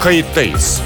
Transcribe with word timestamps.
kayıttayız. 0.00 0.82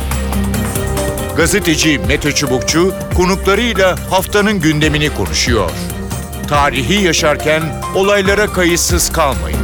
Gazeteci 1.37 1.99
Mete 2.09 2.33
Çubukçu 2.33 2.95
konuklarıyla 3.17 4.11
haftanın 4.11 4.61
gündemini 4.61 5.15
konuşuyor. 5.15 5.71
Tarihi 6.49 7.05
yaşarken 7.05 7.63
olaylara 7.95 8.47
kayıtsız 8.47 9.13
kalmayın. 9.13 9.59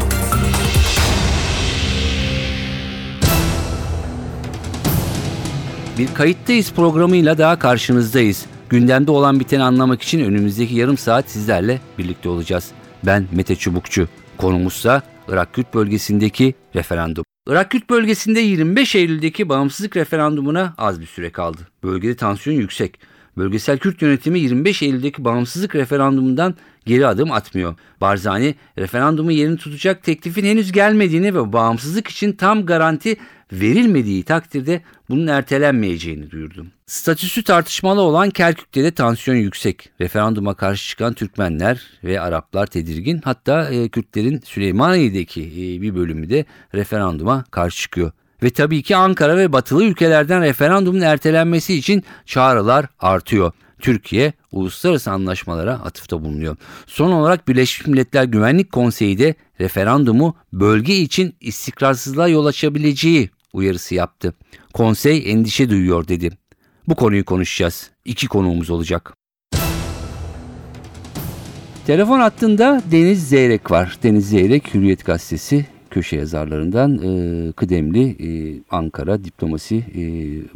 Bir 5.99 6.15
kayıttayız 6.15 6.73
programıyla 6.73 7.39
daha 7.39 7.59
karşınızdayız. 7.59 8.47
Gündemde 8.69 9.11
olan 9.11 9.41
biteni 9.41 9.63
anlamak 9.63 10.03
için 10.03 10.21
önümüzdeki 10.25 10.75
yarım 10.75 10.99
saat 10.99 11.31
sizlerle 11.31 11.81
birlikte 11.99 12.29
olacağız. 12.29 12.71
Ben 13.07 13.27
Mete 13.33 13.57
Çubukçu. 13.57 14.09
Konumuzsa 14.39 15.03
Irak 15.29 15.55
Kürt 15.55 15.75
bölgesindeki 15.75 16.55
referandum. 16.75 17.26
Irak 17.49 17.71
Kürt 17.71 17.91
bölgesinde 17.91 18.41
25 18.41 18.95
Eylül'deki 18.95 19.49
bağımsızlık 19.49 19.97
referandumuna 19.97 20.75
az 20.79 21.01
bir 21.01 21.07
süre 21.07 21.33
kaldı. 21.33 21.69
Bölgede 21.83 22.17
tansiyon 22.17 22.57
yüksek. 22.57 23.01
Bölgesel 23.37 23.79
Kürt 23.79 24.03
yönetimi 24.03 24.39
25 24.39 24.83
Eylül'deki 24.83 25.25
bağımsızlık 25.25 25.75
referandumundan 25.75 26.55
geri 26.87 27.07
adım 27.07 27.33
atmıyor. 27.33 27.75
Barzani 28.01 28.55
referandumu 28.79 29.33
yerini 29.33 29.57
tutacak 29.57 30.03
teklifin 30.03 30.45
henüz 30.45 30.73
gelmediğini 30.73 31.35
ve 31.35 31.53
bağımsızlık 31.53 32.09
için 32.09 32.33
tam 32.33 32.67
garanti 32.67 33.17
verilmediği 33.53 34.23
takdirde 34.23 34.83
bunun 35.11 35.27
ertelenmeyeceğini 35.27 36.31
duyurdu. 36.31 36.67
Statüsü 36.87 37.45
tartışmalı 37.45 38.01
olan 38.01 38.31
Kerkük'te 38.31 38.85
de 38.85 38.91
tansiyon 38.91 39.37
yüksek. 39.37 39.91
Referanduma 40.01 40.55
karşı 40.55 40.89
çıkan 40.89 41.15
Türkmenler 41.15 41.83
ve 42.05 42.21
Araplar 42.21 42.67
tedirgin. 42.67 43.21
Hatta 43.25 43.71
e, 43.71 43.89
Kürtlerin 43.89 44.41
Süleymaniye'deki 44.45 45.43
e, 45.43 45.83
bir 45.83 45.95
bölümü 45.95 46.31
de 46.31 46.45
referanduma 46.75 47.45
karşı 47.51 47.83
çıkıyor. 47.83 48.13
Ve 48.43 48.51
tabii 48.51 48.83
ki 48.83 48.97
Ankara 48.97 49.37
ve 49.37 49.53
batılı 49.53 49.85
ülkelerden 49.85 50.43
referandumun 50.43 51.01
ertelenmesi 51.01 51.75
için 51.75 52.05
çağrılar 52.27 52.87
artıyor. 52.99 53.53
Türkiye 53.79 54.33
uluslararası 54.53 55.11
anlaşmalara 55.11 55.73
atıfta 55.73 56.25
bulunuyor. 56.25 56.57
Son 56.87 57.13
olarak 57.13 57.49
Birleşmiş 57.49 57.87
Milletler 57.87 58.25
Güvenlik 58.25 58.73
Konseyi 58.73 59.19
de 59.19 59.35
referandumu 59.61 60.37
bölge 60.53 60.97
için 60.97 61.35
istikrarsızlığa 61.41 62.29
yol 62.29 62.47
açabileceği 62.47 63.31
uyarısı 63.53 63.95
yaptı. 63.95 64.35
Konsey 64.75 65.33
endişe 65.33 65.71
duyuyor 65.71 66.09
dedi. 66.09 66.31
Bu 66.89 66.95
konuyu 66.95 67.25
konuşacağız. 67.25 67.91
İki 68.05 68.27
konuğumuz 68.27 68.71
olacak. 68.71 69.13
Telefon 71.87 72.21
hattında 72.21 72.83
Deniz 72.93 73.29
Zeyrek 73.29 73.71
var. 73.71 73.99
Deniz 74.03 74.29
Zeyrek 74.29 74.75
Hürriyet 74.75 75.05
Gazetesi 75.05 75.67
köşe 75.91 76.17
yazarlarından 76.17 76.99
e, 76.99 77.53
kıdemli 77.53 78.09
e, 78.09 78.29
Ankara 78.71 79.25
diplomasi 79.25 79.77
e, 79.77 80.03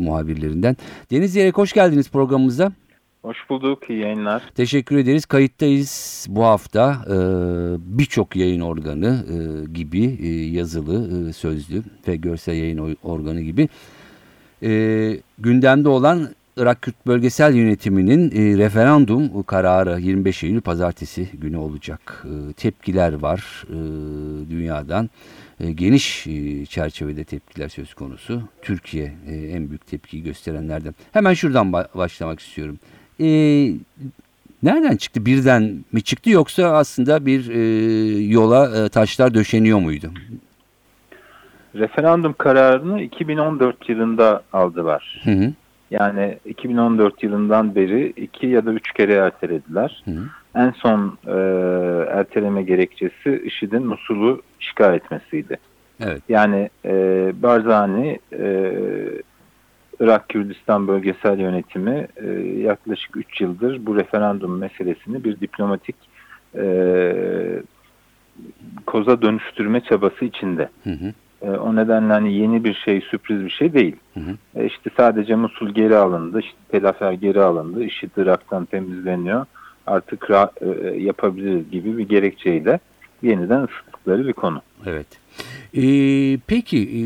muhabirlerinden. 0.03 0.77
Deniz 1.11 1.33
Zeyrek 1.33 1.59
hoş 1.59 1.73
geldiniz 1.73 2.11
programımıza. 2.11 2.73
Hoş 3.23 3.51
bulduk, 3.51 3.91
iyi 3.91 3.99
yayınlar. 3.99 4.43
Teşekkür 4.55 4.99
ederiz. 4.99 5.27
Kayıttayız 5.27 6.27
bu 6.29 6.45
hafta 6.45 7.05
e, 7.07 7.17
birçok 7.99 8.37
yayın 8.37 8.61
organı 8.61 9.25
e, 9.29 9.73
gibi 9.73 10.19
e, 10.23 10.29
yazılı, 10.29 11.29
e, 11.29 11.33
sözlü 11.33 11.83
ve 12.09 12.17
görsel 12.17 12.55
yayın 12.55 12.97
organı 13.03 13.41
gibi 13.41 13.69
e, 14.63 14.71
gündemde 15.39 15.89
olan 15.89 16.29
Irak 16.57 16.83
Kürt 16.83 17.07
Bölgesel 17.07 17.55
Yönetimi'nin 17.55 18.31
referandum 18.59 19.43
kararı 19.43 20.01
25 20.01 20.45
Eylül 20.45 20.61
pazartesi 20.61 21.29
günü 21.33 21.57
olacak. 21.57 22.25
E, 22.25 22.53
tepkiler 22.53 23.13
var 23.13 23.65
dünyadan. 24.51 25.11
Geniş 25.75 26.27
çerçevede 26.69 27.25
tepkiler 27.25 27.69
söz 27.69 27.95
konusu. 27.95 28.43
Türkiye 28.63 29.15
en 29.29 29.69
büyük 29.69 29.87
tepkiyi 29.87 30.23
gösterenlerden. 30.23 30.95
Hemen 31.13 31.35
şuradan 31.35 31.73
ba 31.73 31.89
başlamak 31.95 32.41
istiyorum. 32.41 32.79
E, 33.21 33.29
nereden 34.63 34.97
çıktı? 34.97 35.27
Birden 35.27 35.85
mi 35.93 36.03
çıktı 36.03 36.31
yoksa 36.31 36.67
aslında 36.67 37.27
bir 37.27 37.51
e, 37.51 37.63
yola 38.25 38.85
e, 38.85 38.89
taşlar 38.89 39.35
döşeniyor 39.35 39.79
muydu? 39.79 40.11
Referandum 41.75 42.35
kararını 42.39 43.03
2014 43.03 43.89
yılında 43.89 44.43
aldılar. 44.53 45.23
Hı 45.25 45.31
hı. 45.31 45.53
Yani 45.91 46.39
2014 46.45 47.23
yılından 47.23 47.75
beri 47.75 48.13
iki 48.17 48.47
ya 48.47 48.67
da 48.67 48.73
üç 48.73 48.93
kere 48.93 49.15
ertelediler. 49.15 50.03
Hı 50.05 50.11
hı. 50.11 50.25
En 50.55 50.71
son 50.71 51.19
e, 51.27 51.31
erteleme 52.11 52.63
gerekçesi 52.63 53.43
IŞİD'in 53.45 53.87
Musul'u 53.87 54.43
işgal 54.61 54.95
etmesiydi. 54.95 55.57
Evet. 56.01 56.23
Yani 56.29 56.71
e, 56.85 56.93
Barzani 57.43 58.19
e, 58.33 58.73
Irak 60.01 60.29
Kürdistan 60.29 60.89
Bölgesel 60.89 61.39
Yönetimi 61.39 62.09
e, 62.17 62.27
yaklaşık 62.59 63.17
3 63.17 63.41
yıldır 63.41 63.87
bu 63.87 63.97
referandum 63.97 64.59
meselesini 64.59 65.25
bir 65.25 65.41
diplomatik 65.41 65.97
e, 66.55 67.63
koza 68.87 69.23
dönüştürme 69.23 69.81
çabası 69.81 70.25
içinde. 70.25 70.69
Hı 70.85 70.91
hı. 70.91 71.13
E, 71.43 71.51
o 71.51 71.77
nedenle 71.77 72.13
hani 72.13 72.33
yeni 72.33 72.65
bir 72.65 72.75
şey, 72.75 73.01
sürpriz 73.01 73.45
bir 73.45 73.51
şey 73.51 73.73
değil. 73.73 73.97
Hı 74.15 74.21
hı. 74.21 74.61
E, 74.61 74.67
işte 74.67 74.91
sadece 74.97 75.35
Musul 75.35 75.69
geri 75.69 75.97
alındı, 75.97 76.41
işte 76.41 76.59
Telafer 76.69 77.13
geri 77.13 77.43
alındı, 77.43 77.85
IŞİD 77.85 78.11
Irak'tan 78.17 78.65
temizleniyor. 78.65 79.47
Artık 79.87 80.31
ra, 80.31 80.51
e, 80.61 80.67
yapabiliriz 80.97 81.71
gibi 81.71 81.99
bir 81.99 82.09
gerekçeyle 82.09 82.81
yeniden 83.23 83.67
ısıttıkları 84.01 84.27
bir 84.27 84.33
konu. 84.33 84.63
Evet. 84.87 85.07
Ee, 85.77 86.39
peki 86.47 86.79
e, 86.79 87.01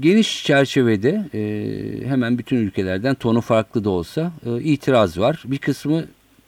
geniş 0.00 0.44
çerçevede 0.44 1.24
e, 1.34 2.08
hemen 2.08 2.38
bütün 2.38 2.56
ülkelerden 2.56 3.14
tonu 3.14 3.40
farklı 3.40 3.84
da 3.84 3.90
olsa 3.90 4.32
e, 4.46 4.62
itiraz 4.62 5.18
var. 5.18 5.42
Bir 5.46 5.58
kısmı 5.58 6.04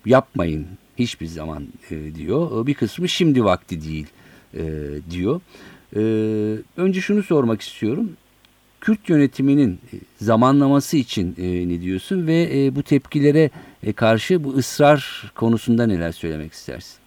yapmayın 0.07 0.67
hiçbir 0.99 1.27
zaman 1.27 1.67
e, 1.91 2.15
diyor. 2.15 2.67
Bir 2.67 2.75
kısmı 2.75 3.09
şimdi 3.09 3.45
vakti 3.45 3.85
değil 3.85 4.07
e, 4.55 4.65
diyor. 5.11 5.41
E, 5.97 6.01
önce 6.77 7.01
şunu 7.01 7.23
sormak 7.23 7.61
istiyorum. 7.61 8.13
Kürt 8.81 9.09
yönetiminin 9.09 9.73
e, 9.93 9.97
zamanlaması 10.25 10.97
için 10.97 11.35
e, 11.39 11.69
ne 11.69 11.81
diyorsun 11.81 12.27
ve 12.27 12.49
e, 12.55 12.75
bu 12.77 12.83
tepkilere 12.83 13.51
e, 13.83 13.93
karşı 13.93 14.45
bu 14.45 14.55
ısrar 14.57 15.33
konusunda 15.35 15.87
neler 15.87 16.13
söylemek 16.13 16.53
istersin? 16.53 17.06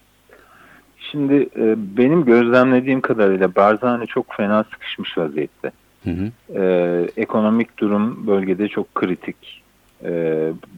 Şimdi 1.10 1.48
e, 1.56 1.74
benim 1.96 2.24
gözlemlediğim 2.24 3.00
kadarıyla 3.00 3.54
Barzani 3.54 4.06
çok 4.06 4.32
fena 4.32 4.64
sıkışmış 4.64 5.18
vaziyette. 5.18 5.70
Hı 6.04 6.10
hı. 6.10 6.58
E, 6.62 7.06
ekonomik 7.16 7.78
durum 7.78 8.26
bölgede 8.26 8.68
çok 8.68 8.94
kritik. 8.94 9.62
E, 10.04 10.12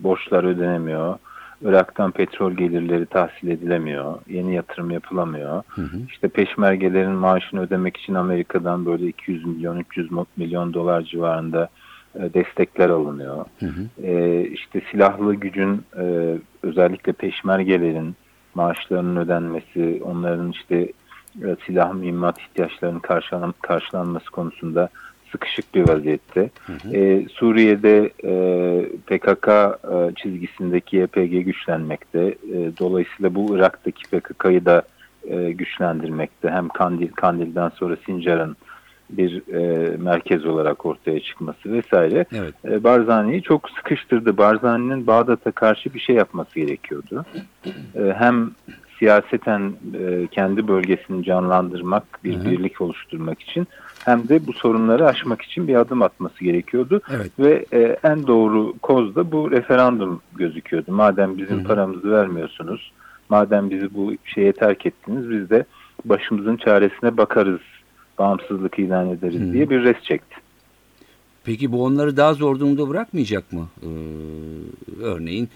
borçlar 0.03 0.45
ödenemiyor. 0.45 1.19
Irak'tan 1.65 2.11
petrol 2.11 2.53
gelirleri 2.53 3.07
tahsil 3.07 3.49
edilemiyor. 3.49 4.15
Yeni 4.29 4.55
yatırım 4.55 4.91
yapılamıyor. 4.91 5.63
Hı 5.69 5.83
hı. 5.83 5.97
İşte 6.09 6.29
peşmergelerin 6.29 7.13
maaşını 7.13 7.61
ödemek 7.61 7.97
için 7.97 8.15
Amerika'dan 8.15 8.87
böyle 8.87 9.07
200 9.07 9.45
milyon 9.47 9.79
300 9.79 10.11
milyon 10.37 10.75
dolar 10.75 11.03
civarında 11.03 11.69
e, 12.15 12.35
destekler 12.35 12.89
alınıyor. 12.89 13.45
Hı 13.61 13.67
hı. 13.67 14.07
E, 14.07 14.43
işte 14.47 14.83
silahlı 14.91 15.35
gücün 15.35 15.83
e, 15.99 16.35
özellikle 16.63 17.13
peşmergelerin 17.13 18.17
maaşlarının 18.55 19.17
ödenmesi, 19.17 20.03
onların 20.05 20.51
işte 20.51 20.93
e, 21.45 21.57
silah 21.67 21.95
mühimmat 21.95 22.41
ihtiyaçlarının 22.41 23.01
karşılan, 23.01 23.55
karşılanması 23.63 24.31
konusunda 24.31 24.89
sıkışık 25.33 25.75
bir 25.75 25.89
vaziyette. 25.89 26.51
Hı 26.67 26.73
hı. 26.73 26.97
E, 26.97 27.29
Suriye'de 27.29 28.11
e, 28.25 28.33
PKK 29.07 29.49
e, 29.49 30.15
çizgisindeki 30.17 30.97
YPG 30.97 31.45
güçlenmekte. 31.45 32.21
E, 32.29 32.79
dolayısıyla 32.79 33.35
bu 33.35 33.57
Irak'taki 33.57 34.03
PKK'yı 34.11 34.65
da 34.65 34.83
e, 35.29 35.53
güçlendirmekte. 35.53 36.51
Hem 36.51 36.69
Kandil, 36.69 37.09
Kandil'den 37.09 37.69
sonra 37.69 37.97
Sincar'ın 38.07 38.57
bir 39.13 39.43
e, 39.55 39.97
merkez 39.97 40.47
olarak 40.47 40.87
ortaya 40.87 41.21
çıkması 41.21 41.73
vesaire. 41.73 42.25
Evet. 42.35 42.55
E, 42.65 42.85
Barzani'yi 42.85 43.43
çok 43.43 43.71
sıkıştırdı. 43.71 44.37
Barzani'nin 44.39 45.07
Bağdat'a 45.07 45.53
karşı 45.53 45.95
bir 45.95 46.01
şey 46.01 46.17
yapması 46.17 46.55
gerekiyordu. 46.61 47.25
E, 47.95 48.15
hem 48.19 48.51
siyaseten 48.99 49.73
e, 49.99 50.27
kendi 50.27 50.69
bölgesini 50.69 51.25
canlandırmak, 51.25 52.05
bir 52.25 52.35
Hı-hı. 52.35 52.51
birlik 52.51 52.81
oluşturmak 52.81 53.41
için 53.41 53.67
hem 54.05 54.29
de 54.29 54.47
bu 54.47 54.53
sorunları 54.53 55.07
aşmak 55.07 55.43
için 55.43 55.69
bir 55.69 55.75
adım 55.75 56.03
atması 56.03 56.45
gerekiyordu. 56.45 57.01
Evet. 57.17 57.31
Ve 57.39 57.67
e, 57.73 57.97
en 58.05 58.27
doğru 58.27 58.75
koz 58.83 59.15
da 59.15 59.33
bu 59.33 59.51
referandum 59.51 60.21
gözüküyordu. 60.37 60.93
Madem 60.93 61.39
bizim 61.39 61.59
Hı-hı. 61.59 61.67
paramızı 61.67 62.11
vermiyorsunuz, 62.11 62.93
madem 63.29 63.71
bizi 63.71 63.95
bu 63.95 64.13
şeye 64.25 64.53
terk 64.53 64.87
ettiniz, 64.87 65.31
biz 65.31 65.51
de 65.51 65.65
başımızın 66.05 66.57
çaresine 66.57 67.17
bakarız 67.17 67.61
bağımsızlık 68.23 68.79
ilan 68.79 69.09
ederiz 69.09 69.41
hmm. 69.41 69.53
diye 69.53 69.71
bir 69.71 69.85
res 69.85 70.03
çekti. 70.03 70.37
Peki 71.45 71.73
bu 71.73 71.85
onları 71.85 72.17
daha 72.17 72.35
zor 72.35 72.61
durumda 72.61 72.89
bırakmayacak 72.89 73.53
mı? 73.53 73.69
Ee, 73.83 73.89
örneğin 75.03 75.49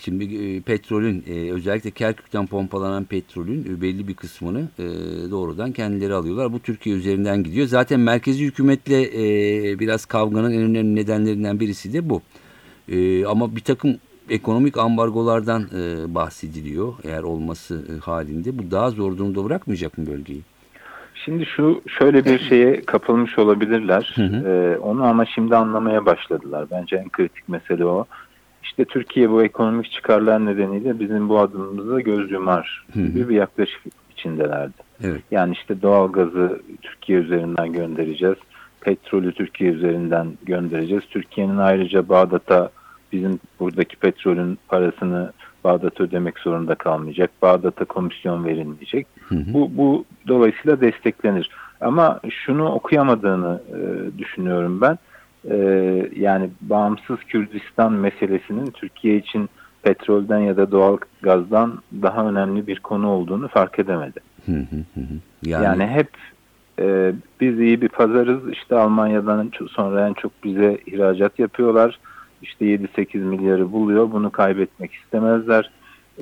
Şimdi 0.00 0.24
e, 0.24 0.60
petrolün 0.60 1.24
e, 1.28 1.52
özellikle 1.52 1.90
Kerkük'ten 1.90 2.46
pompalanan 2.46 3.04
petrolün 3.04 3.64
e, 3.64 3.80
belli 3.80 4.08
bir 4.08 4.14
kısmını 4.14 4.68
e, 4.78 4.84
doğrudan 5.30 5.72
kendileri 5.72 6.14
alıyorlar. 6.14 6.52
Bu 6.52 6.60
Türkiye 6.60 6.96
üzerinden 6.96 7.42
gidiyor. 7.42 7.66
Zaten 7.66 8.00
merkezi 8.00 8.44
hükümetle 8.44 9.02
e, 9.02 9.78
biraz 9.78 10.04
kavganın 10.04 10.52
en 10.52 10.62
önemli 10.62 10.94
nedenlerinden 10.94 11.60
birisi 11.60 11.92
de 11.92 12.10
bu. 12.10 12.22
E, 12.88 13.26
ama 13.26 13.56
bir 13.56 13.60
takım 13.60 13.96
ekonomik 14.30 14.78
ambargolardan 14.78 15.62
e, 15.62 16.14
bahsediliyor 16.14 16.94
eğer 17.04 17.22
olması 17.22 17.84
e, 17.96 17.98
halinde. 17.98 18.58
Bu 18.58 18.70
daha 18.70 18.90
zor 18.90 19.18
durumda 19.18 19.44
bırakmayacak 19.44 19.98
mı 19.98 20.06
bölgeyi? 20.06 20.42
Şimdi 21.24 21.46
şu 21.46 21.82
şöyle 21.98 22.24
bir 22.24 22.38
şeye 22.38 22.80
kapılmış 22.80 23.38
olabilirler. 23.38 24.12
Hı 24.14 24.22
hı. 24.22 24.48
Ee, 24.48 24.78
onu 24.78 25.04
ama 25.04 25.26
şimdi 25.26 25.56
anlamaya 25.56 26.06
başladılar. 26.06 26.66
Bence 26.70 26.96
en 26.96 27.08
kritik 27.08 27.48
mesele 27.48 27.84
o. 27.84 28.06
İşte 28.62 28.84
Türkiye 28.84 29.30
bu 29.30 29.42
ekonomik 29.42 29.92
çıkarlar 29.92 30.46
nedeniyle 30.46 31.00
bizim 31.00 31.28
bu 31.28 31.38
adımımıza 31.38 32.00
göz 32.00 32.30
yumar 32.30 32.86
Hı 32.92 33.00
hı. 33.00 33.06
gibi 33.06 33.28
bir 33.28 33.34
yaklaşım 33.34 33.80
içindelerdi. 34.10 34.72
Evet. 35.04 35.22
Yani 35.30 35.52
işte 35.52 35.82
doğalgazı 35.82 36.60
Türkiye 36.82 37.18
üzerinden 37.18 37.72
göndereceğiz. 37.72 38.36
Petrolü 38.80 39.32
Türkiye 39.32 39.70
üzerinden 39.70 40.26
göndereceğiz. 40.42 41.04
Türkiye'nin 41.10 41.56
ayrıca 41.56 42.08
Bağdat'a 42.08 42.70
bizim 43.12 43.40
buradaki 43.60 43.96
petrolün 43.96 44.58
parasını 44.68 45.32
Bağdat 45.68 46.00
ödemek 46.00 46.38
zorunda 46.38 46.74
kalmayacak. 46.74 47.30
Bağdat'a 47.42 47.84
komisyon 47.84 48.44
verilmeyecek. 48.44 49.06
Hı 49.28 49.34
hı. 49.34 49.54
Bu, 49.54 49.70
bu 49.76 50.04
dolayısıyla 50.28 50.80
desteklenir. 50.80 51.50
Ama 51.80 52.20
şunu 52.30 52.72
okuyamadığını 52.72 53.60
e, 53.68 53.78
düşünüyorum 54.18 54.80
ben. 54.80 54.98
E, 55.50 55.56
yani 56.16 56.50
bağımsız 56.60 57.18
Kürdistan 57.28 57.92
meselesinin 57.92 58.70
Türkiye 58.70 59.16
için 59.16 59.48
petrolden 59.82 60.38
ya 60.38 60.56
da 60.56 60.70
doğal 60.72 60.96
gazdan 61.22 61.78
daha 62.02 62.28
önemli 62.28 62.66
bir 62.66 62.80
konu 62.80 63.08
olduğunu 63.10 63.48
fark 63.48 63.78
edemedi. 63.78 64.20
Hı 64.46 64.52
hı 64.52 64.76
hı. 64.94 65.00
Yani, 65.42 65.64
Yani, 65.64 65.86
hep 65.86 66.10
e, 66.80 67.12
biz 67.40 67.60
iyi 67.60 67.80
bir 67.80 67.88
pazarız. 67.88 68.52
İşte 68.52 68.76
Almanya'dan 68.76 69.52
sonra 69.70 70.08
en 70.08 70.12
çok 70.12 70.32
bize 70.44 70.78
ihracat 70.86 71.38
yapıyorlar. 71.38 71.98
İşte 72.42 72.64
7-8 72.64 73.18
milyarı 73.18 73.72
buluyor. 73.72 74.12
Bunu 74.12 74.30
kaybetmek 74.30 74.94
istemezler. 74.94 75.70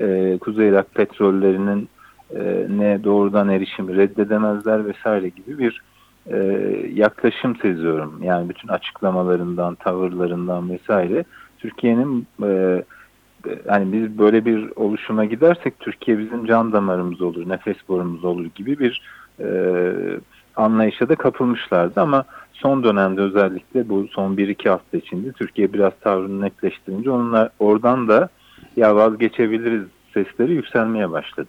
E, 0.01 0.39
Kuzey 0.39 0.69
Irak 0.69 0.95
petrollerinin 0.95 1.89
e, 2.35 2.67
ne 2.69 3.05
doğrudan 3.05 3.49
erişimi 3.49 3.97
reddedemezler 3.97 4.87
vesaire 4.87 5.29
gibi 5.29 5.59
bir 5.59 5.83
e, 6.27 6.37
yaklaşım 6.95 7.57
seziyorum. 7.57 8.23
Yani 8.23 8.49
bütün 8.49 8.69
açıklamalarından, 8.69 9.75
tavırlarından 9.75 10.71
vesaire 10.71 11.25
Türkiye'nin 11.59 12.27
e, 12.43 12.83
hani 13.69 13.93
biz 13.93 14.19
böyle 14.19 14.45
bir 14.45 14.71
oluşuma 14.77 15.25
gidersek 15.25 15.81
Türkiye 15.81 16.19
bizim 16.19 16.47
can 16.47 16.73
damarımız 16.73 17.23
olur, 17.23 17.49
nefes 17.49 17.77
borumuz 17.89 18.25
olur 18.25 18.47
gibi 18.55 18.79
bir 18.79 19.03
e, 19.41 19.49
anlayışa 20.57 21.09
da 21.09 21.15
kapılmışlardı 21.15 22.01
ama 22.01 22.25
son 22.57 22.85
dönemde 22.85 23.21
özellikle 23.21 23.89
bu 23.89 24.09
son 24.11 24.37
1-2 24.37 24.69
hafta 24.69 24.97
içinde 24.97 25.33
Türkiye 25.33 25.73
biraz 25.73 25.93
tavrını 26.01 26.41
netleştirince 26.41 27.11
onlar 27.11 27.51
oradan 27.59 28.09
da 28.09 28.29
ya 28.77 28.97
vazgeçebiliriz 28.97 29.83
sesleri 30.15 30.53
yükselmeye 30.53 31.11
başladı. 31.11 31.49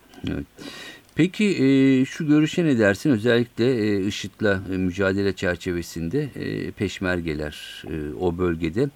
Peki 1.16 1.46
e, 1.46 2.06
şu 2.06 2.28
görüşe 2.28 2.66
ne 2.66 2.80
dersin? 2.80 3.12
Özellikle 3.12 3.72
e, 3.72 4.06
IŞİD'le 4.06 4.74
e, 4.74 4.78
mücadele 4.78 5.34
çerçevesinde 5.34 6.30
e, 6.36 6.72
peşmergeler 6.72 7.84
e, 7.88 7.94
o 8.20 8.38
bölgede 8.38 8.90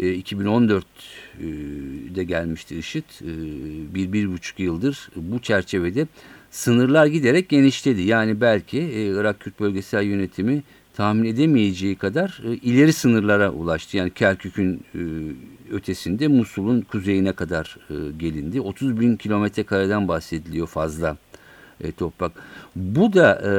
e, 0.00 0.04
2014'de 0.04 2.24
gelmişti 2.24 2.78
IŞİD. 2.78 3.04
E, 3.20 3.30
bir, 3.94 4.12
bir 4.12 4.32
buçuk 4.32 4.60
yıldır 4.60 5.08
bu 5.16 5.38
çerçevede 5.38 6.06
sınırlar 6.50 7.06
giderek 7.06 7.48
genişledi. 7.48 8.02
Yani 8.02 8.40
belki 8.40 8.78
e, 8.78 9.06
Irak 9.06 9.40
Kürt 9.40 9.60
Bölgesel 9.60 10.02
Yönetimi 10.02 10.62
tahmin 10.96 11.24
edemeyeceği 11.24 11.96
kadar 11.96 12.40
e, 12.44 12.52
ileri 12.52 12.92
sınırlara 12.92 13.50
ulaştı. 13.50 13.96
Yani 13.96 14.10
Kerkük'ün 14.10 14.84
e, 14.94 15.00
ötesinde 15.74 16.28
Musul'un 16.28 16.80
kuzeyine 16.80 17.32
kadar 17.32 17.76
e, 17.90 17.94
gelindi. 18.18 18.60
30 18.60 19.00
bin 19.00 19.16
kilometre 19.16 19.62
kareden 19.62 20.08
bahsediliyor 20.08 20.66
fazla 20.66 21.16
e, 21.80 21.92
toprak. 21.92 22.32
Bu 22.76 23.12
da 23.12 23.42
e, 23.44 23.52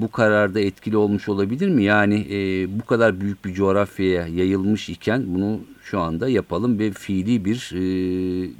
bu 0.00 0.10
kararda 0.10 0.60
etkili 0.60 0.96
olmuş 0.96 1.28
olabilir 1.28 1.68
mi? 1.68 1.84
Yani 1.84 2.26
e, 2.30 2.68
bu 2.80 2.86
kadar 2.86 3.20
büyük 3.20 3.44
bir 3.44 3.54
coğrafyaya 3.54 4.26
yayılmış 4.26 4.88
iken 4.88 5.24
bunu 5.26 5.60
şu 5.82 6.00
anda 6.00 6.28
yapalım 6.28 6.78
ve 6.78 6.90
fiili 6.90 7.44
bir 7.44 7.70
e, 7.74 7.80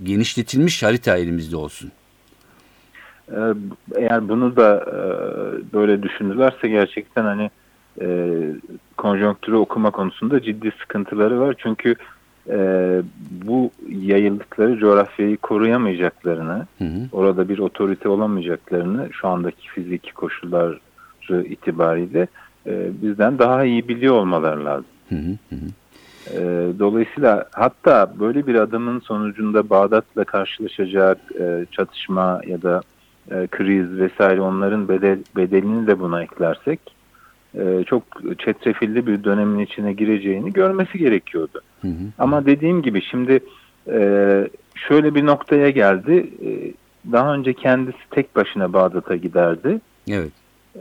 genişletilmiş 0.03 0.83
harita 0.83 1.17
elimizde 1.17 1.57
olsun. 1.57 1.93
Eğer 3.97 4.29
bunu 4.29 4.57
da 4.57 4.85
e, 4.87 4.99
böyle 5.73 6.03
düşünürlerse 6.03 6.69
gerçekten 6.69 7.25
hani 7.25 7.51
e, 8.00 8.39
konjonktürü 8.97 9.56
okuma 9.56 9.91
konusunda 9.91 10.43
ciddi 10.43 10.73
sıkıntıları 10.81 11.41
var. 11.41 11.55
Çünkü 11.59 11.95
e, 12.49 12.59
bu 13.31 13.71
yayıldıkları 13.89 14.79
coğrafyayı 14.79 15.37
koruyamayacaklarını, 15.37 16.67
Hı 16.79 16.85
hı. 16.85 17.09
orada 17.12 17.49
bir 17.49 17.59
otorite 17.59 18.09
olamayacaklarını 18.09 19.09
şu 19.12 19.29
andaki 19.29 19.69
fiziki 19.69 20.15
koşulları 20.15 20.79
itibariyle 21.45 22.27
e, 22.67 22.91
bizden 23.03 23.39
daha 23.39 23.65
iyi 23.65 23.89
biliyor 23.89 24.15
olmaları 24.15 24.65
lazım. 24.65 24.87
Hı 25.09 25.15
hı, 25.15 25.37
hı 25.50 25.55
hı. 25.56 25.69
E, 26.35 26.39
dolayısıyla 26.79 27.49
hatta 27.53 28.12
böyle 28.21 28.47
bir 28.47 28.55
adımın 28.55 29.00
sonucunda 29.00 29.71
Bağdat'la 29.71 30.25
karşılaşacak 30.25 31.19
e, 31.41 31.67
çatışma 31.71 32.41
ya 32.47 32.62
da 32.62 32.81
e, 33.31 33.47
kriz 33.47 33.99
vesaire 33.99 34.41
onların 34.41 34.89
bedel, 34.89 35.19
bedelini 35.37 35.87
de 35.87 36.00
buna 36.00 36.23
eklersek 36.23 36.81
e, 37.55 37.85
çok 37.87 38.03
çetrefilli 38.39 39.06
bir 39.06 39.25
dönemin 39.25 39.59
içine 39.59 39.93
gireceğini 39.93 40.53
görmesi 40.53 40.99
gerekiyordu. 40.99 41.61
Hı 41.81 41.89
hı. 41.89 42.05
Ama 42.19 42.47
dediğim 42.47 42.83
gibi 42.83 43.03
şimdi 43.03 43.41
e, 43.89 44.00
şöyle 44.75 45.15
bir 45.15 45.27
noktaya 45.27 45.71
geldi. 45.71 46.31
E, 46.45 46.49
daha 47.12 47.35
önce 47.35 47.53
kendisi 47.53 47.99
tek 48.11 48.37
başına 48.37 48.73
Bağdat'a 48.73 49.17
giderdi. 49.17 49.81
Evet. 50.11 50.33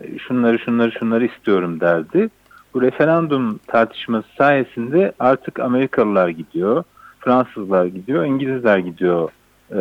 E, 0.02 0.18
şunları 0.18 0.60
şunları 0.60 0.92
şunları 0.92 1.26
istiyorum 1.26 1.80
derdi. 1.80 2.30
Bu 2.74 2.82
referandum 2.82 3.60
tartışması 3.68 4.28
sayesinde 4.38 5.12
artık 5.20 5.60
Amerikalılar 5.60 6.30
gidiyor, 6.30 6.84
Fransızlar 7.20 7.86
gidiyor, 7.86 8.26
İngilizler 8.26 8.78
gidiyor 8.78 9.30
e, 9.72 9.78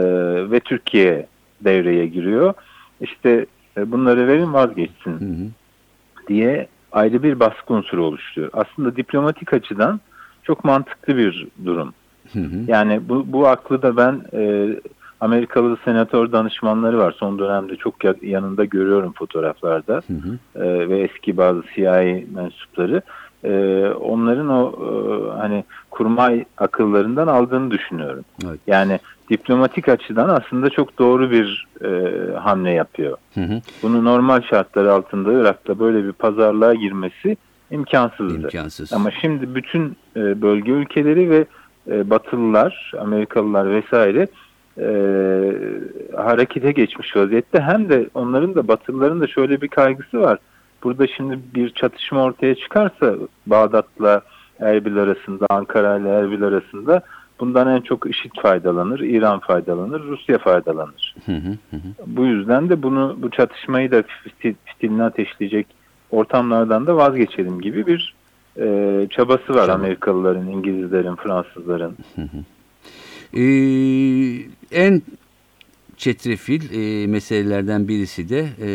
ve 0.51 0.61
Türkiye 0.61 1.27
devreye 1.61 2.07
giriyor. 2.07 2.55
İşte 3.01 3.47
e, 3.77 3.93
bunları 3.93 4.29
verin 4.29 4.53
vazgeçsin 4.53 5.21
Hı 5.21 5.25
hı. 5.25 5.49
diye 6.29 6.69
ayrı 6.97 7.23
bir 7.23 7.41
baskı 7.41 7.75
unsuru 7.75 8.05
oluşturuyor. 8.05 8.51
Aslında 8.53 8.97
diplomatik 8.97 9.53
açıdan 9.53 10.01
çok 10.43 10.65
mantıklı 10.65 11.17
bir 11.17 11.47
durum. 11.65 11.95
Hı 12.33 12.39
hı. 12.39 12.57
Yani 12.67 13.01
bu, 13.09 13.33
bu 13.33 13.47
aklı 13.49 13.83
da 13.83 13.97
ben 13.97 14.23
e, 14.33 14.69
Amerikalı 15.21 15.77
senatör 15.85 16.33
danışmanları 16.33 16.99
var. 16.99 17.15
Son 17.19 17.39
dönemde 17.39 17.77
çok 17.77 18.05
ya- 18.05 18.15
yanında 18.23 18.65
görüyorum 18.65 19.13
fotoğraflarda 19.13 20.03
Hı 20.07 20.13
hı. 20.13 20.65
e, 20.65 20.89
ve 20.89 20.99
eski 21.01 21.37
bazı 21.37 21.63
CIA 21.75 22.21
mensupları. 22.35 23.03
E, 23.45 23.85
onların 24.01 24.49
o 24.49 24.73
e, 24.73 24.91
hani 25.39 25.65
kurmay 25.91 26.45
akıllarından 26.59 27.27
aldığını 27.27 27.71
düşünüyorum. 27.71 28.25
Evet. 28.47 28.61
Yani 28.67 28.99
diplomatik 29.31 29.89
açıdan 29.89 30.29
aslında 30.29 30.71
çok 30.71 30.99
doğru 30.99 31.31
bir 31.31 31.67
e, 31.85 32.11
hamle 32.37 32.71
yapıyor. 32.71 33.17
Hı 33.35 33.41
hı. 33.41 33.61
Bunu 33.83 34.05
normal 34.05 34.43
şartlar 34.43 34.85
altında 34.85 35.33
Irak'ta 35.33 35.79
böyle 35.79 36.05
bir 36.05 36.13
pazarlığa 36.13 36.75
girmesi 36.75 37.37
imkansızdı. 37.71 38.43
İmkansız. 38.43 38.93
Ama 38.93 39.11
şimdi 39.11 39.55
bütün 39.55 39.97
e, 40.17 40.43
bölge 40.43 40.73
ülkeleri 40.73 41.31
ve 41.31 41.45
e, 41.91 42.11
Batılılar, 42.11 42.93
Amerikalılar 43.01 43.71
vesaire 43.71 44.27
e, 44.79 44.89
harekete 46.17 46.73
geçmiş 46.73 47.17
vaziyette. 47.17 47.61
Hem 47.61 47.89
de 47.89 48.09
onların 48.15 48.55
da 48.55 48.69
Batılıların 48.69 49.21
da 49.21 49.27
şöyle 49.27 49.61
bir 49.61 49.69
kaygısı 49.69 50.21
var. 50.21 50.39
Burada 50.87 51.07
şimdi 51.07 51.39
bir 51.55 51.71
çatışma 51.71 52.23
ortaya 52.23 52.55
çıkarsa 52.55 53.15
Bağdat'la 53.47 54.23
Erbil 54.61 54.97
arasında, 54.97 55.47
Ankara 55.51 55.99
ile 55.99 56.09
Erbil 56.09 56.43
arasında 56.43 57.01
bundan 57.41 57.69
en 57.69 57.81
çok 57.81 58.11
IŞİD 58.11 58.31
faydalanır, 58.43 59.01
İran 59.01 59.39
faydalanır, 59.39 60.03
Rusya 60.03 60.39
faydalanır. 60.39 61.15
Hı 61.27 61.33
hı. 61.33 61.51
Hı 61.71 61.77
hı. 61.77 61.89
Bu 62.07 62.27
yüzden 62.27 62.69
de 62.69 62.83
bunu 62.83 63.17
bu 63.19 63.31
çatışmayı 63.31 63.91
da 63.91 64.03
fitil, 64.23 64.55
fitilini 64.65 65.03
ateşleyecek 65.03 65.67
ortamlardan 66.11 66.87
da 66.87 66.97
vazgeçelim 66.97 67.61
gibi 67.61 67.87
bir 67.87 68.15
e, 68.59 69.07
çabası 69.11 69.55
var 69.55 69.67
Çaba. 69.67 69.73
Amerikalıların, 69.73 70.47
İngilizlerin, 70.47 71.17
Fransızların. 71.17 71.97
Ee, 73.37 73.43
en 74.71 75.03
çetrefil 75.97 76.63
e, 76.73 77.07
meselelerden 77.07 77.89
birisi 77.89 78.29
de 78.29 78.49
e, 78.61 78.69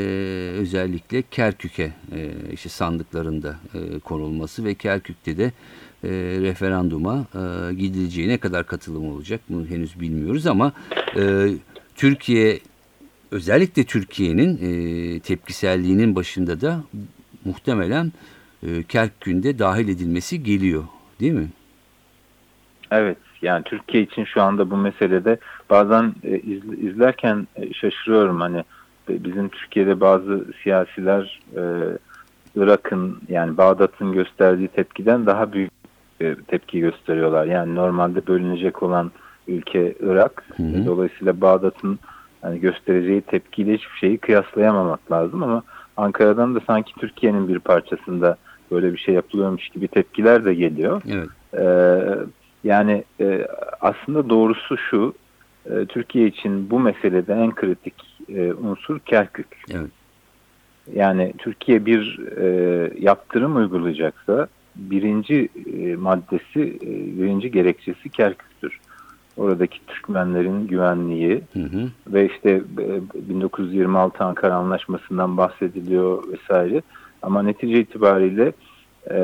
özellikle 0.59 1.21
Kerkük'e 1.31 1.93
e, 2.15 2.31
işte 2.53 2.69
sandıklarında 2.69 3.59
e, 3.73 3.99
konulması 3.99 4.65
ve 4.65 4.73
Kerkük'te 4.73 5.37
de 5.37 5.43
e, 6.03 6.09
referanduma 6.41 7.25
e, 7.35 7.73
gidileceği 7.73 8.27
ne 8.27 8.37
kadar 8.37 8.67
katılım 8.67 9.11
olacak 9.11 9.41
bunu 9.49 9.65
henüz 9.65 9.99
bilmiyoruz 9.99 10.47
ama 10.47 10.73
e, 11.17 11.47
Türkiye 11.95 12.59
özellikle 13.31 13.83
Türkiye'nin 13.83 14.57
e, 14.57 15.19
tepkiselliğinin 15.19 16.15
başında 16.15 16.61
da 16.61 16.83
muhtemelen 17.45 18.11
e, 18.63 18.83
Kerkük'ün 18.83 19.43
dahil 19.43 19.87
edilmesi 19.87 20.43
geliyor 20.43 20.83
değil 21.19 21.31
mi? 21.31 21.49
Evet 22.91 23.17
yani 23.41 23.63
Türkiye 23.63 24.03
için 24.03 24.23
şu 24.23 24.41
anda 24.41 24.71
bu 24.71 24.77
meselede 24.77 25.37
bazen 25.69 26.13
e, 26.23 26.39
iz, 26.39 26.63
izlerken 26.65 27.47
e, 27.55 27.73
şaşırıyorum 27.73 28.41
hani 28.41 28.63
e, 29.09 29.23
bizim 29.23 29.49
Türkiye'de 29.49 29.99
bazı 29.99 30.45
siyasiler 30.63 31.39
e, 31.55 31.61
Irak'ın 32.55 33.17
yani 33.29 33.57
Bağdat'ın 33.57 34.11
gösterdiği 34.11 34.67
tepkiden 34.67 35.25
daha 35.25 35.53
büyük 35.53 35.71
e, 36.21 36.35
tepki 36.47 36.79
gösteriyorlar. 36.79 37.45
Yani 37.45 37.75
normalde 37.75 38.27
bölünecek 38.27 38.83
olan 38.83 39.11
ülke 39.47 39.95
Irak. 39.99 40.43
Hı 40.57 40.63
hı. 40.63 40.85
Dolayısıyla 40.85 41.41
Bağdat'ın 41.41 41.99
hani 42.41 42.59
göstereceği 42.59 43.21
tepkiyle 43.21 43.73
hiçbir 43.73 43.97
şeyi 43.99 44.17
kıyaslayamamak 44.17 45.11
lazım 45.11 45.43
ama 45.43 45.63
Ankara'dan 45.97 46.55
da 46.55 46.59
sanki 46.67 46.93
Türkiye'nin 46.95 47.47
bir 47.47 47.59
parçasında 47.59 48.37
böyle 48.71 48.93
bir 48.93 48.97
şey 48.97 49.15
yapılıyormuş 49.15 49.69
gibi 49.69 49.87
tepkiler 49.87 50.45
de 50.45 50.53
geliyor. 50.53 51.01
Evet. 51.09 51.29
Ee, 51.53 52.15
yani 52.63 53.03
e, 53.19 53.47
aslında 53.81 54.29
doğrusu 54.29 54.77
şu, 54.77 55.13
e, 55.65 55.85
Türkiye 55.85 56.27
için 56.27 56.69
bu 56.69 56.79
meselede 56.79 57.33
en 57.33 57.55
kritik 57.55 57.93
e, 58.29 58.53
unsur 58.53 58.99
Kerkük. 58.99 59.47
Evet. 59.73 59.89
Yani 60.93 61.33
Türkiye 61.37 61.85
bir 61.85 62.19
e, 62.37 62.45
yaptırım 62.99 63.55
uygulayacaksa 63.55 64.47
birinci 64.75 65.49
e, 65.77 65.95
maddesi, 65.95 66.61
e, 66.81 66.89
birinci 67.21 67.51
gerekçesi 67.51 68.09
Kerkük'tür. 68.09 68.79
Oradaki 69.37 69.85
Türkmenlerin 69.87 70.67
güvenliği 70.67 71.41
Hı 71.53 71.59
hı. 71.59 71.89
ve 72.07 72.29
işte 72.29 72.49
e, 72.79 73.01
1926 73.29 74.23
Ankara 74.23 74.55
Anlaşması'ndan 74.55 75.37
bahsediliyor 75.37 76.23
vesaire. 76.31 76.81
Ama 77.21 77.43
netice 77.43 77.79
itibariyle 77.79 78.51
e, 79.11 79.17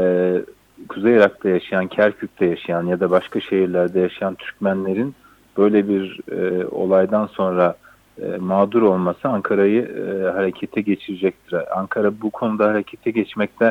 Kuzey 0.90 1.16
Irak'ta 1.16 1.50
yaşayan, 1.50 1.88
Kerkük'te 1.88 2.46
yaşayan 2.46 2.86
ya 2.86 3.00
da 3.00 3.12
başka 3.12 3.40
şehirlerde 3.40 4.00
yaşayan 4.00 4.36
Türkmenlerin 4.36 5.16
böyle 5.58 5.90
bir 5.90 6.20
e, 6.32 6.66
olaydan 6.68 7.28
sonra 7.28 7.78
e, 8.22 8.38
mağdur 8.38 8.82
olması 8.82 9.28
Ankara'yı 9.28 9.82
e, 9.82 10.32
harekete 10.32 10.82
geçirecektir. 10.82 11.80
Ankara 11.80 12.22
bu 12.22 12.30
konuda 12.30 12.68
harekete 12.68 13.12
geçmekte 13.12 13.66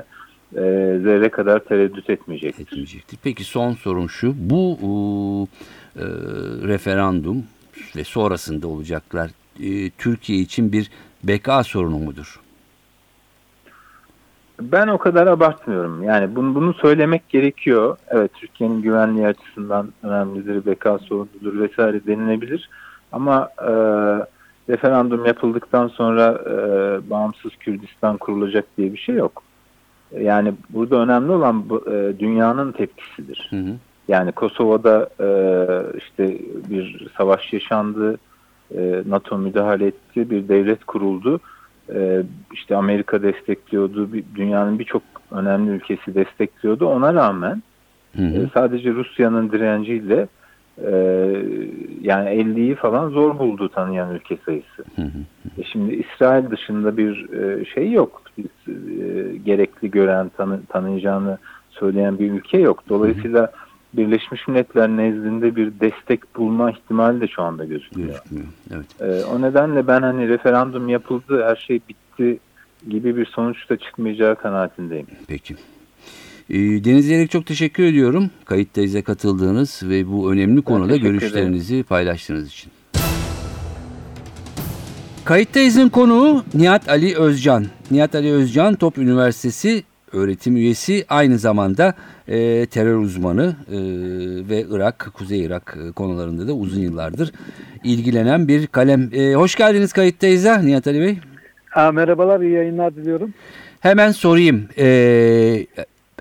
e, 0.53 0.61
zerre 1.03 1.29
kadar 1.29 1.59
tereddüt 1.59 2.11
etmeyecektir. 2.11 2.63
etmeyecektir. 2.63 3.19
Peki 3.23 3.45
son 3.45 3.73
sorun 3.73 4.07
şu. 4.07 4.35
Bu 4.37 4.79
e, 5.97 6.05
referandum 6.69 7.45
ve 7.97 8.05
sonrasında 8.05 8.69
olacaklar 8.69 9.31
e, 9.61 9.91
Türkiye 9.91 10.39
için 10.39 10.73
bir 10.73 10.91
beka 11.25 11.65
sorunu 11.65 11.99
mudur? 11.99 12.41
Ben 14.61 14.89
o 14.89 14.99
kadar 14.99 15.27
abartmıyorum. 15.27 16.03
Yani 16.03 16.37
bunu, 16.37 16.55
bunu 16.55 16.75
söylemek 16.75 17.29
gerekiyor. 17.29 17.97
Evet 18.09 18.31
Türkiye'nin 18.35 18.83
güvenliği 18.83 19.27
açısından 19.27 19.93
önemlidir, 20.03 20.67
beka 20.67 20.99
sorunudur 20.99 21.61
vesaire 21.61 22.07
denilebilir. 22.07 22.71
Ama 23.13 23.49
e, 23.59 23.73
referandum 24.69 25.27
yapıldıktan 25.27 25.89
sonra 25.89 26.43
e, 26.47 26.51
bağımsız 27.11 27.57
Kürdistan 27.57 28.17
kurulacak 28.17 28.65
diye 28.79 28.93
bir 28.93 28.99
şey 28.99 29.15
yok. 29.15 29.43
Yani 30.21 30.55
burada 30.71 30.97
önemli 30.97 31.33
olan 31.33 31.69
bu, 31.69 31.85
e, 31.91 32.19
dünyanın 32.19 32.73
tepkisidir. 32.73 33.47
Hı 33.51 33.57
hı. 33.57 33.75
Yani 34.09 34.33
Kosova'da 34.33 35.09
e, 35.21 35.29
işte 35.99 36.39
bir 36.71 37.09
savaş 37.19 37.53
yaşandı, 37.53 38.19
e, 38.75 39.03
NATO 39.07 39.39
müdahale 39.39 39.87
etti, 39.87 40.31
bir 40.31 40.49
devlet 40.49 40.85
kuruldu. 40.85 41.41
E, 41.95 42.23
işte 42.53 42.77
Amerika 42.77 43.23
destekliyordu, 43.23 44.09
dünyanın 44.35 44.79
birçok 44.79 45.03
önemli 45.31 45.71
ülkesi 45.71 46.15
destekliyordu. 46.15 46.87
Ona 46.87 47.15
rağmen 47.15 47.63
Hı 48.17 48.23
hı. 48.23 48.43
e, 48.43 48.49
sadece 48.55 48.91
Rusya'nın 48.91 49.53
direnciyle 49.53 50.29
e, 50.79 50.91
yani 52.03 52.29
50'yi 52.29 52.75
falan 52.75 53.09
zor 53.09 53.39
buldu 53.39 53.69
tanıyan 53.69 54.15
ülke 54.15 54.39
sayısı. 54.47 54.85
Hı 54.97 55.03
hı. 55.03 55.19
E 55.59 55.65
şimdi 55.65 55.95
İsrail 55.95 56.51
dışında 56.51 56.97
bir 56.97 57.33
e, 57.33 57.65
şey 57.65 57.93
yok. 57.93 58.23
Biz, 58.39 58.75
e, 58.75 59.37
gerekli 59.37 59.91
gören, 59.91 60.31
tanı, 60.37 60.61
tanıyacağını 60.69 61.39
söyleyen 61.71 62.19
bir 62.19 62.31
ülke 62.31 62.59
yok. 62.59 62.83
Dolayısıyla 62.89 63.53
Birleşmiş 63.97 64.49
Milletler 64.49 64.89
nezdinde 64.89 65.57
bir 65.57 65.73
destek 65.81 66.37
bulma 66.37 66.71
ihtimali 66.71 67.21
de 67.21 67.29
şu 67.29 67.43
anda. 67.43 67.65
Gözükmüyor. 67.65 68.23
Evet. 68.75 68.87
E, 69.01 69.25
o 69.25 69.43
nedenle 69.43 69.87
ben 69.87 70.03
hani 70.03 70.29
referandum 70.29 70.89
yapıldı, 70.89 71.45
her 71.45 71.57
şey 71.57 71.81
bitti 71.89 72.39
gibi 72.89 73.17
bir 73.17 73.27
sonuç 73.27 73.71
da 73.71 73.77
çıkmayacağı 73.77 74.37
kanaatindeyim. 74.37 75.07
Peki. 75.29 75.55
E, 76.51 76.57
Deniz 76.59 77.09
Yerek 77.09 77.31
çok 77.31 77.47
teşekkür 77.47 77.85
ediyorum. 77.85 78.31
Kayıttayıza 78.45 79.03
katıldığınız 79.03 79.83
ve 79.85 80.09
bu 80.09 80.33
önemli 80.33 80.63
konuda 80.63 80.97
görüşlerinizi 80.97 81.83
paylaştığınız 81.83 82.49
için. 82.49 82.73
Kayıttayız'ın 85.25 85.89
konuğu 85.89 86.45
Nihat 86.55 86.89
Ali 86.89 87.17
Özcan. 87.17 87.67
Nihat 87.91 88.15
Ali 88.15 88.33
Özcan 88.33 88.75
Top 88.75 88.99
Üniversitesi 88.99 89.85
öğretim 90.13 90.57
üyesi 90.57 91.05
aynı 91.09 91.39
zamanda 91.39 91.95
e, 92.29 92.67
terör 92.67 92.97
uzmanı 92.97 93.57
e, 93.71 93.79
ve 94.49 94.65
Irak, 94.71 95.11
Kuzey 95.15 95.45
Irak 95.45 95.77
e, 95.89 95.93
konularında 95.93 96.49
da 96.49 96.53
uzun 96.53 96.81
yıllardır 96.81 97.33
ilgilenen 97.85 98.49
bir 98.49 98.67
kalem. 98.67 99.11
E, 99.13 99.35
hoş 99.35 99.55
geldiniz 99.55 99.93
Kayıttayız'a 99.93 100.59
Nihat 100.59 100.87
Ali 100.87 101.01
Bey. 101.01 101.19
Ha, 101.71 101.93
merhabalar, 101.93 102.41
iyi 102.41 102.53
yayınlar 102.53 102.97
diliyorum. 102.97 103.35
Hemen 103.81 104.11
sorayım. 104.11 104.69
Ee, 104.79 105.67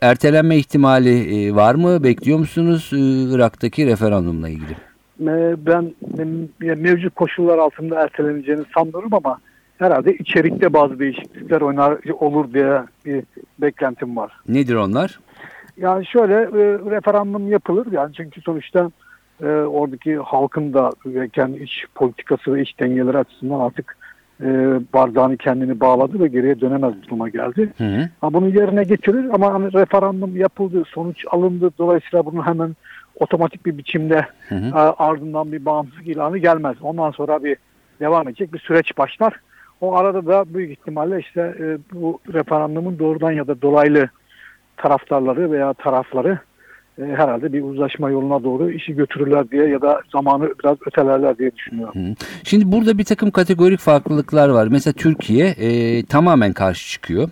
ertelenme 0.02 0.58
ihtimali 0.58 1.48
e, 1.48 1.56
var 1.56 1.76
mı? 1.76 2.04
Bekliyor 2.04 2.40
musunuz 2.40 2.90
e, 2.94 2.98
Irak'taki 3.36 3.86
referandumla 3.88 4.50
ilgili? 4.50 4.76
Ben 5.58 5.94
mevcut 6.60 7.16
koşullar 7.16 7.58
altında 7.58 8.02
erteleneceğini 8.04 8.64
sanmıyorum 8.74 9.14
ama 9.14 9.40
herhalde 9.78 10.14
içerikte 10.16 10.74
bazı 10.74 11.00
değişiklikler 11.00 11.62
oynar, 11.62 11.98
olur 12.20 12.54
diye 12.54 12.84
bir 13.06 13.24
beklentim 13.60 14.18
var. 14.18 14.32
Nedir 14.48 14.76
onlar? 14.76 15.20
Yani 15.78 16.06
şöyle 16.06 16.34
e, 16.34 16.64
referandum 16.92 17.52
yapılır 17.52 17.92
yani 17.92 18.14
çünkü 18.14 18.42
sonuçta 18.42 18.92
e, 19.42 19.46
oradaki 19.46 20.16
halkın 20.16 20.74
da 20.74 20.92
kendi 21.34 21.64
iç 21.64 21.86
politikası 21.96 22.54
ve 22.54 22.62
iç 22.62 22.80
dengeleri 22.80 23.18
açısından 23.18 23.60
artık 23.60 23.98
e, 24.42 24.48
bardağını 24.94 25.38
kendini 25.38 25.80
bağladı 25.80 26.20
ve 26.20 26.28
geriye 26.28 26.62
dönemez 26.62 26.94
duruma 27.04 27.30
geldi. 27.30 27.74
Hı 27.78 27.84
hı. 27.84 28.10
Ha, 28.22 28.34
bunu 28.34 28.50
yerine 28.50 28.84
getirir 28.84 29.26
ama 29.34 29.54
hani 29.54 29.74
referandum 29.74 30.38
yapıldı, 30.38 30.84
sonuç 30.88 31.26
alındı. 31.32 31.72
Dolayısıyla 31.78 32.26
bunun 32.26 32.46
hemen 32.46 32.76
otomatik 33.20 33.66
bir 33.66 33.78
biçimde 33.78 34.26
Hı 34.50 34.56
hı. 34.56 34.68
e, 34.68 34.80
ardından 34.80 35.52
bir 35.52 35.66
bağımsızlık 35.66 36.08
ilanı 36.08 36.38
gelmez. 36.38 36.76
Ondan 36.82 37.12
sonra 37.12 37.44
bir 37.44 37.58
devam 38.00 38.28
edecek 38.28 38.54
bir 38.54 38.60
süreç 38.60 38.98
başlar. 38.98 39.40
O 39.82 39.96
arada 39.96 40.26
da 40.26 40.54
büyük 40.54 40.72
ihtimalle 40.72 41.20
işte 41.20 41.42
e, 41.42 41.78
bu 41.94 42.20
referandumun 42.34 43.00
doğrudan 43.00 43.32
ya 43.32 43.48
da 43.48 43.62
dolaylı 43.62 44.10
taraftarları 44.78 45.52
veya 45.52 45.74
tarafları 45.74 46.40
e, 47.02 47.04
herhalde 47.06 47.54
bir 47.54 47.64
uzlaşma 47.64 48.10
yoluna 48.10 48.44
doğru 48.44 48.72
işi 48.72 48.96
götürürler 48.96 49.52
diye 49.52 49.68
ya 49.68 49.82
da 49.82 50.02
zamanı 50.12 50.54
biraz 50.64 50.78
ötelerler 50.88 51.38
diye 51.38 51.56
düşünüyorum. 51.56 52.16
Şimdi 52.44 52.72
burada 52.72 52.98
bir 52.98 53.04
takım 53.04 53.32
kategorik 53.32 53.80
farklılıklar 53.80 54.50
var. 54.50 54.68
Mesela 54.72 54.94
Türkiye 54.94 55.48
e, 55.48 56.04
tamamen 56.06 56.54
karşı 56.54 56.92
çıkıyor 56.92 57.30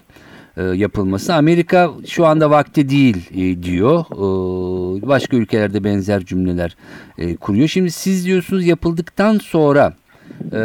e, 0.58 0.64
yapılması. 0.64 1.34
Amerika 1.34 1.90
şu 2.08 2.26
anda 2.26 2.50
vakti 2.50 2.90
değil 2.90 3.30
e, 3.32 3.64
diyor. 3.64 4.00
E, 4.12 5.08
başka 5.08 5.38
ülkelerde 5.38 5.84
benzer 5.84 6.26
cümleler 6.26 6.76
kuruyor. 7.40 7.68
Şimdi 7.68 7.92
siz 7.92 8.26
diyorsunuz 8.26 8.66
yapıldıktan 8.66 9.38
sonra 9.38 9.94
e, 10.54 10.60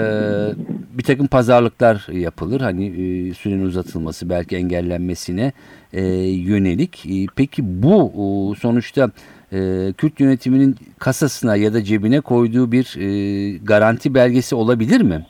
bir 0.99 1.03
takım 1.03 1.27
pazarlıklar 1.27 2.07
yapılır. 2.13 2.61
Hani 2.61 2.87
e, 2.87 3.35
sürenin 3.35 3.65
uzatılması 3.65 4.31
belki 4.31 4.57
engellenmesine 4.57 5.53
e, 5.93 6.03
yönelik. 6.29 7.07
E, 7.07 7.27
peki 7.37 7.83
bu 7.83 8.13
o, 8.17 8.55
sonuçta 8.55 9.11
e, 9.53 9.93
Kürt 9.93 10.21
yönetiminin 10.21 10.77
kasasına 10.99 11.57
ya 11.57 11.75
da 11.75 11.85
cebine 11.85 12.21
koyduğu 12.21 12.73
bir 12.73 12.97
e, 12.99 13.59
garanti 13.59 14.15
belgesi 14.15 14.55
olabilir 14.55 15.01
mi? 15.01 15.27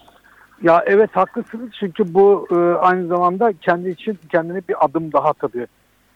Ya 0.62 0.84
evet 0.86 1.10
haklısınız 1.12 1.70
çünkü 1.80 2.14
bu 2.14 2.48
e, 2.50 2.54
aynı 2.78 3.06
zamanda 3.06 3.52
kendi 3.60 3.90
için 3.90 4.18
kendini 4.28 4.62
bir 4.68 4.84
adım 4.84 5.12
daha 5.12 5.32
tabii 5.32 5.66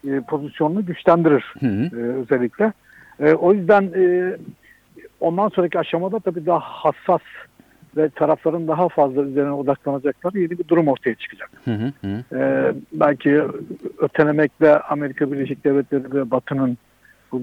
e, 0.08 0.20
pozisyonunu 0.20 0.86
güçlendirir 0.86 1.54
Hı 1.60 1.66
hı. 1.66 2.00
e, 2.00 2.02
özellikle. 2.02 2.72
E, 3.20 3.32
o 3.32 3.52
yüzden 3.52 3.82
e, 3.82 4.36
ondan 5.20 5.48
sonraki 5.48 5.78
aşamada 5.78 6.20
tabii 6.20 6.46
daha 6.46 6.60
hassas 6.60 7.20
ve 7.96 8.08
tarafların 8.08 8.68
daha 8.68 8.88
fazla 8.88 9.22
üzerine 9.22 9.50
odaklanacakları 9.50 10.38
yeni 10.38 10.50
bir 10.50 10.68
durum 10.68 10.88
ortaya 10.88 11.14
çıkacak. 11.14 11.50
Hı 11.64 11.70
hı 11.70 11.92
hı. 12.00 12.36
Ee, 12.36 12.74
belki 12.92 13.42
ötelemekle 13.98 14.78
Amerika 14.78 15.32
Birleşik 15.32 15.64
Devletleri 15.64 16.14
ve 16.14 16.30
Batı'nın 16.30 16.78
bu 17.32 17.42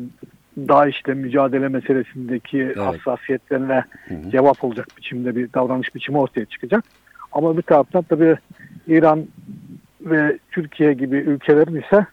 DAEŞ'le 0.58 1.08
mücadele 1.08 1.68
meselesindeki 1.68 2.74
hassasiyetlerine 2.74 3.84
Hı 4.08 4.16
hı. 4.16 4.32
cevap 4.32 4.64
olacak 4.64 4.88
biçimde 4.98 5.36
bir 5.36 5.54
davranış 5.54 5.96
biçimi 5.96 6.18
ortaya 6.18 6.46
çıkacak. 6.46 6.84
Ama 7.32 7.58
bir 7.58 7.62
taraftan 7.62 8.02
tabii 8.02 8.38
İran 8.88 9.26
ve 10.02 10.38
Türkiye 10.52 10.94
gibi 10.94 11.18
ülkelerin 11.18 11.82
ise 11.82 12.06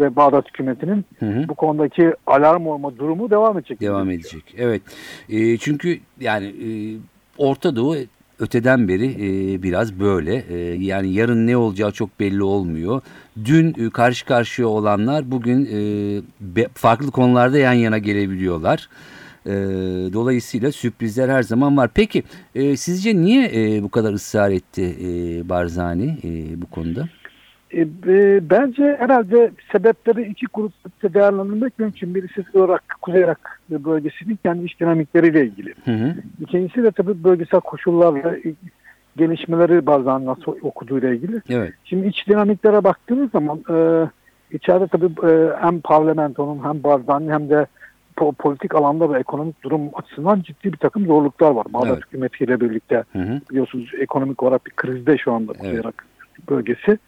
ve 0.00 0.16
Bağdat 0.16 0.48
hükümetinin 0.48 1.04
Hı 1.18 1.26
hı. 1.26 1.48
bu 1.48 1.54
konudaki 1.54 2.14
alarm 2.26 2.66
olma 2.66 2.96
durumu 2.96 3.30
devam 3.30 3.58
edecek. 3.58 3.80
Devam 3.80 4.10
edecek. 4.10 4.54
Evet. 4.58 4.82
E, 5.28 5.56
çünkü 5.56 5.98
yani 6.20 6.46
e, 6.46 6.68
Orta 7.42 7.76
Doğu 7.76 7.96
öteden 8.38 8.88
beri 8.88 9.06
e, 9.06 9.62
biraz 9.62 10.00
böyle. 10.00 10.44
E, 10.48 10.56
yani 10.84 11.12
yarın 11.12 11.46
ne 11.46 11.56
olacağı 11.56 11.92
çok 11.92 12.20
belli 12.20 12.42
olmuyor. 12.42 13.00
Dün 13.44 13.86
e, 13.86 13.90
karşı 13.90 14.26
karşıya 14.26 14.68
olanlar 14.68 15.30
bugün 15.30 15.66
e, 15.66 15.78
be- 16.40 16.68
farklı 16.74 17.10
konularda 17.10 17.58
yan 17.58 17.72
yana 17.72 17.98
gelebiliyorlar. 17.98 18.88
E, 19.46 19.52
dolayısıyla 20.12 20.72
sürprizler 20.72 21.28
her 21.28 21.42
zaman 21.42 21.76
var. 21.76 21.90
Peki 21.94 22.22
e, 22.54 22.76
sizce 22.76 23.16
niye 23.16 23.50
e, 23.54 23.82
bu 23.82 23.88
kadar 23.88 24.12
ısrar 24.12 24.50
etti 24.50 24.96
e, 25.04 25.08
Barzani 25.48 26.18
e, 26.24 26.62
bu 26.62 26.66
konuda? 26.66 27.08
E, 27.72 27.80
e, 27.80 28.50
bence 28.50 28.96
herhalde 28.98 29.50
sebepleri 29.72 30.22
iki 30.22 30.46
grupta 30.54 31.14
değerlendirmek 31.14 31.78
mümkün. 31.78 32.14
Birisi 32.14 32.44
Irak, 32.54 32.96
Kuzey 33.02 33.20
Irak 33.20 33.60
bölgesinin 33.70 34.38
kendi 34.42 34.64
iç 34.64 34.80
dinamikleriyle 34.80 35.44
ilgili. 35.44 35.74
Hı 35.84 35.90
hı. 35.90 36.14
İkincisi 36.40 36.82
de 36.82 36.90
tabii 36.90 37.24
bölgesel 37.24 37.60
koşullarla 37.60 38.36
e, 38.36 38.54
gelişmeleri 39.16 39.86
bazen 39.86 40.26
nasıl 40.26 40.56
okuduğuyla 40.62 41.08
ilgili. 41.08 41.42
Evet. 41.50 41.72
Şimdi 41.84 42.06
iç 42.06 42.28
dinamiklere 42.28 42.84
baktığınız 42.84 43.30
zaman 43.30 43.64
e, 43.70 43.76
içeride 44.56 44.86
tabii 44.86 45.28
e, 45.28 45.52
hem 45.60 45.80
parlamentonun 45.80 46.64
hem 46.64 46.82
Barzani 46.82 47.32
hem 47.32 47.48
de 47.48 47.66
po- 48.16 48.34
politik 48.34 48.74
alanda 48.74 49.12
ve 49.12 49.18
ekonomik 49.18 49.62
durum 49.62 49.82
açısından 49.94 50.40
ciddi 50.40 50.72
bir 50.72 50.78
takım 50.78 51.06
zorluklar 51.06 51.50
var. 51.50 51.66
Bağdat 51.72 51.88
Evet. 51.88 52.04
hükümetiyle 52.06 52.60
birlikte 52.60 53.04
Hı 53.12 53.18
hı. 53.18 53.40
biliyorsunuz 53.50 53.90
ekonomik 54.00 54.42
olarak 54.42 54.66
bir 54.66 54.72
krizde 54.72 55.18
şu 55.18 55.32
anda 55.32 55.52
Kuzey 55.52 55.70
Evet. 55.70 55.84
Irak 55.84 56.06
bölgesi 56.50 56.98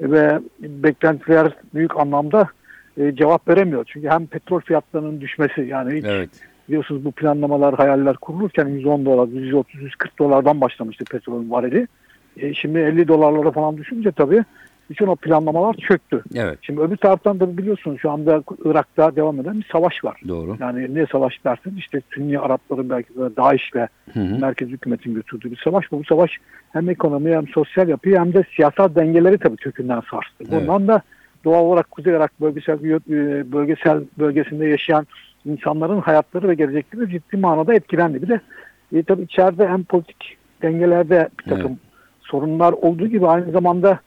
ve 0.00 0.40
beklentiler 0.60 1.52
büyük 1.74 1.96
anlamda 1.96 2.48
e, 2.96 3.16
cevap 3.16 3.48
veremiyor. 3.48 3.84
Çünkü 3.84 4.08
hem 4.08 4.26
petrol 4.26 4.60
fiyatlarının 4.60 5.20
düşmesi 5.20 5.60
yani 5.60 5.98
hiç 5.98 6.04
Evet. 6.04 6.30
biliyorsunuz 6.68 7.04
bu 7.04 7.12
planlamalar 7.12 7.74
hayaller 7.74 8.16
kurulurken 8.16 8.68
110 8.68 9.04
dolar, 9.04 9.28
130, 9.28 9.82
140 9.82 10.18
dolardan 10.18 10.60
başlamıştı 10.60 11.04
petrolün 11.04 11.50
varili. 11.50 11.88
E, 12.36 12.54
şimdi 12.54 12.78
50 12.78 13.08
dolarlara 13.08 13.50
falan 13.50 13.76
düşünce 13.76 14.12
tabii 14.12 14.44
bütün 14.90 15.06
o 15.06 15.16
planlamalar 15.16 15.74
çöktü. 15.74 16.22
Evet. 16.34 16.58
Şimdi 16.62 16.80
öbür 16.80 16.96
taraftan 16.96 17.40
da 17.40 17.58
biliyorsunuz 17.58 18.00
şu 18.00 18.10
anda 18.10 18.42
Irak'ta 18.64 19.16
devam 19.16 19.40
eden 19.40 19.58
bir 19.58 19.68
savaş 19.72 20.04
var. 20.04 20.20
Doğru. 20.28 20.56
Yani 20.60 20.94
ne 20.94 21.06
savaş 21.06 21.44
derseniz 21.44 21.78
işte 21.78 22.02
Sünni 22.14 22.38
Arapların 22.38 22.90
belki 22.90 23.14
de 23.14 23.36
DAEŞ'le 23.36 23.88
Hı 24.12 24.20
hı. 24.20 24.38
merkez 24.40 24.68
hükümetin 24.68 25.14
götürdüğü 25.14 25.50
bir 25.50 25.60
savaş. 25.64 25.92
Bu 25.92 26.04
savaş 26.04 26.30
hem 26.72 26.90
ekonomi 26.90 27.34
hem 27.34 27.48
sosyal 27.48 27.88
yapıyı 27.88 28.18
hem 28.18 28.32
de 28.34 28.44
siyasal 28.56 28.94
dengeleri 28.94 29.38
tabii 29.38 29.56
kökünden 29.56 30.02
sarstı. 30.10 30.44
Evet. 30.50 30.52
Bundan 30.52 30.88
da 30.88 31.02
doğal 31.44 31.64
olarak 31.64 31.90
Kuzey 31.90 32.12
Irak 32.12 32.40
bölgesel, 32.40 32.84
e, 32.84 33.52
bölgesel 33.52 34.00
bölgesinde 34.18 34.66
yaşayan 34.66 35.06
insanların 35.44 36.00
hayatları 36.00 36.48
ve 36.48 36.54
gelecekleri 36.54 37.10
ciddi 37.10 37.36
manada 37.36 37.74
etkilendi. 37.74 38.22
Bir 38.22 38.28
de 38.28 38.40
e, 38.92 39.02
tabii 39.02 39.22
içeride 39.22 39.68
hem 39.68 39.84
politik 39.84 40.36
dengelerde 40.62 41.28
bir 41.38 41.50
takım 41.50 41.78
sorunlar 42.20 42.72
olduğu 42.72 43.06
gibi 43.06 43.26
aynı 43.26 43.52
zamanda 43.52 43.98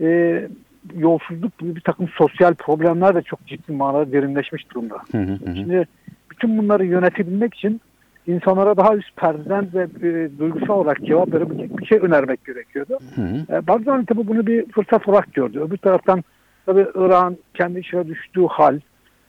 e, 0.00 0.48
yolsuzluk 0.96 1.58
gibi 1.58 1.76
bir 1.76 1.80
takım 1.80 2.08
sosyal 2.08 2.54
problemler 2.54 3.14
de 3.14 3.22
çok 3.22 3.46
ciddi 3.46 3.72
manada 3.72 4.12
derinleşmiş 4.12 4.70
durumda. 4.70 4.96
Hı 5.12 5.18
hı 5.18 5.32
hı. 5.32 5.56
Şimdi 5.56 5.86
bütün 6.30 6.58
bunları 6.58 6.84
yönetebilmek 6.86 7.54
için 7.54 7.80
insanlara 8.26 8.76
daha 8.76 8.96
üst 8.96 9.16
perdeden 9.16 9.68
ve 9.74 10.08
e, 10.08 10.38
duygusal 10.38 10.74
olarak 10.74 11.04
cevap 11.04 11.34
verebilecek 11.34 11.78
bir 11.78 11.86
şey 11.86 11.98
önermek 11.98 12.44
gerekiyordu. 12.44 12.98
Hı 13.14 13.22
hı. 13.22 13.56
E, 13.56 13.66
Barzani 13.66 14.06
tabii 14.06 14.26
bunu 14.26 14.46
bir 14.46 14.66
fırsat 14.72 15.08
olarak 15.08 15.34
gördü. 15.34 15.60
Öbür 15.60 15.76
taraftan 15.76 16.24
tabii 16.66 16.86
İran 16.94 17.36
kendi 17.54 17.78
içine 17.78 18.06
düştüğü 18.06 18.46
hal, 18.46 18.80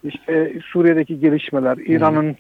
işte 0.04 0.54
Suriye'deki 0.72 1.20
gelişmeler, 1.20 1.78
İran'ın 1.78 2.36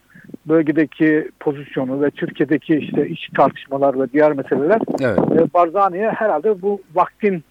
bölgedeki 0.45 1.29
pozisyonu 1.39 2.01
ve 2.01 2.11
Türkiye'deki 2.11 2.75
işte 2.75 3.07
iç 3.07 3.29
tartışmalar 3.35 3.99
ve 3.99 4.11
diğer 4.13 4.33
meseleler 4.33 4.81
Evet. 5.01 5.19
e, 5.19 5.53
Barzani'ye 5.53 6.09
herhalde 6.09 6.61
bu 6.61 6.81
vaktin 6.95 7.43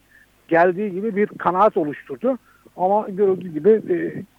geldiği 0.48 0.92
gibi 0.92 1.16
bir 1.16 1.26
kanaat 1.26 1.76
oluşturdu. 1.76 2.38
Ama 2.76 3.08
görüldüğü 3.08 3.52
gibi 3.52 3.70
e, 3.70 3.96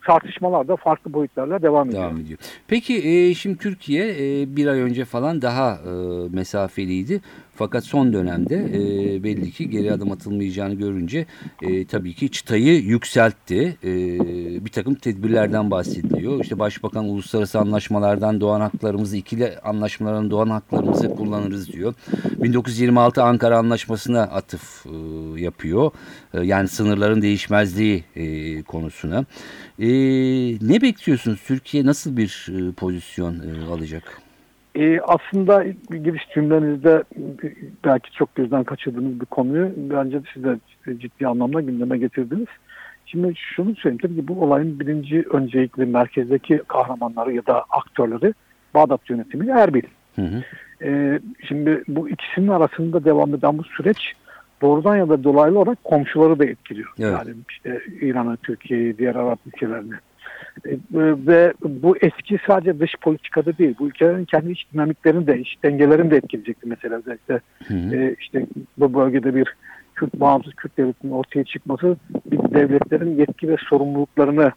tartışmalar 0.08 0.68
da 0.68 0.76
farklı 0.76 1.14
boyutlarla 1.14 1.62
devam 1.62 1.90
ediyor. 1.90 2.04
Devam 2.04 2.18
ediyor. 2.18 2.40
Peki 2.68 3.10
e, 3.10 3.34
şimdi 3.34 3.58
Türkiye 3.58 4.10
e, 4.10 4.56
bir 4.56 4.68
ay 4.68 4.80
önce 4.80 5.06
falan 5.06 5.42
daha 5.42 5.72
e, 5.72 5.90
mesafeliydi. 6.30 7.22
Fakat 7.58 7.84
son 7.84 8.14
dönemde 8.14 8.56
e, 8.56 9.24
belli 9.24 9.52
ki 9.52 9.70
geri 9.70 9.94
adım 9.94 10.12
atılmayacağını 10.12 10.74
görünce 10.74 11.26
e, 11.62 11.86
tabii 11.86 12.14
ki 12.14 12.32
çıtayı 12.32 12.82
yükseltti. 12.82 13.78
E, 13.84 13.92
bir 14.66 14.72
takım 14.72 14.96
tedbirlerden 14.96 15.72
bahsediliyor. 15.72 16.42
İşte 16.42 16.60
Başbakan 16.60 17.06
uluslararası 17.06 17.60
anlaşmalardan 17.60 18.42
doğan 18.42 18.62
haklarımızı, 18.62 19.18
ikili 19.18 19.60
anlaşmaların 19.60 20.32
doğan 20.32 20.50
haklarımızı 20.50 21.16
kullanırız 21.16 21.74
diyor. 21.74 21.94
1926 22.44 23.24
Ankara 23.24 23.58
Anlaşması'na 23.58 24.22
atıf 24.22 24.86
e, 24.86 24.92
yapıyor. 25.42 25.92
E, 26.34 26.42
yani 26.42 26.68
sınırların 26.68 27.22
değişmezliği 27.22 28.04
e, 28.16 28.64
konusuna. 28.64 29.26
E, 29.80 29.88
ne 30.62 30.82
bekliyorsunuz? 30.82 31.44
Türkiye 31.48 31.86
nasıl 31.86 32.18
bir 32.18 32.48
e, 32.50 32.72
pozisyon 32.72 33.36
e, 33.36 33.74
alacak? 33.74 34.22
E, 34.76 35.00
aslında 35.00 35.64
giriş 35.90 36.24
cümlenizde 36.34 37.04
belki 37.86 38.12
çok 38.12 38.36
gözden 38.36 38.64
kaçırdığınız 38.64 39.22
bir 39.22 39.26
konuyu 39.26 39.74
bence 39.78 40.22
siz 40.34 40.44
de 40.44 40.58
ciddi 41.00 41.28
anlamda 41.28 41.62
gündeme 41.62 41.98
getirdiniz. 41.98 42.48
Şimdi 43.06 43.34
şunu 43.36 43.76
söyleyeyim 43.76 44.02
tabii 44.02 44.16
ki 44.16 44.28
bu 44.28 44.44
olayın 44.44 44.80
birinci 44.80 45.26
öncelikli 45.32 45.86
merkezdeki 45.86 46.62
kahramanları 46.68 47.34
ya 47.34 47.46
da 47.46 47.66
aktörleri 47.70 48.34
Bağdat 48.74 49.10
yönetimi 49.10 49.50
Erbil. 49.50 49.84
Hı 50.16 50.22
hı. 50.22 50.44
E, 50.86 51.20
şimdi 51.48 51.84
bu 51.88 52.10
ikisinin 52.10 52.48
arasında 52.48 53.06
devam 53.06 53.36
eden 53.36 53.58
bu 53.58 53.64
süreç 53.64 54.14
doğrudan 54.62 54.98
ya 54.98 55.10
da 55.10 55.24
dolaylı 55.24 55.60
olarak 55.60 55.84
komşuları 55.84 56.40
da 56.40 56.46
etkiliyor. 56.46 56.94
Evet. 57.00 57.12
Yani 57.12 57.36
işte 57.50 57.82
İran'ı, 58.02 58.38
Türkiye'yi, 58.38 58.98
diğer 58.98 59.16
Arap 59.16 59.40
ülkelerini. 59.48 59.94
E, 60.66 60.72
ve 61.28 61.54
bu 61.64 61.98
etki 61.98 62.40
sadece 62.48 62.80
dış 62.80 62.96
politikada 63.02 63.58
değil, 63.58 63.76
bu 63.80 63.88
ülkelerin 63.88 64.26
kendi 64.26 64.52
iç 64.52 64.66
dinamiklerini 64.74 65.28
de, 65.28 65.40
iç 65.40 65.56
dengelerini 65.64 66.12
de 66.12 66.18
etkileyecek 66.18 66.64
bir 66.64 66.68
mesele. 66.70 66.96
Özellikle 66.96 67.40
Hı 67.68 67.74
hı. 67.74 67.96
e, 67.96 68.16
işte 68.20 68.46
bu 68.78 68.94
bölgede 68.94 69.36
bir 69.36 69.56
Kürt 69.96 70.14
bağımsız 70.14 70.54
Kürt 70.54 70.78
devletinin 70.78 71.12
ortaya 71.12 71.44
çıkması 71.44 71.98
bir 72.32 72.38
devletlerin 72.38 73.18
yetki 73.18 73.48
ve 73.48 73.56
sorumluluklarını 73.70 74.52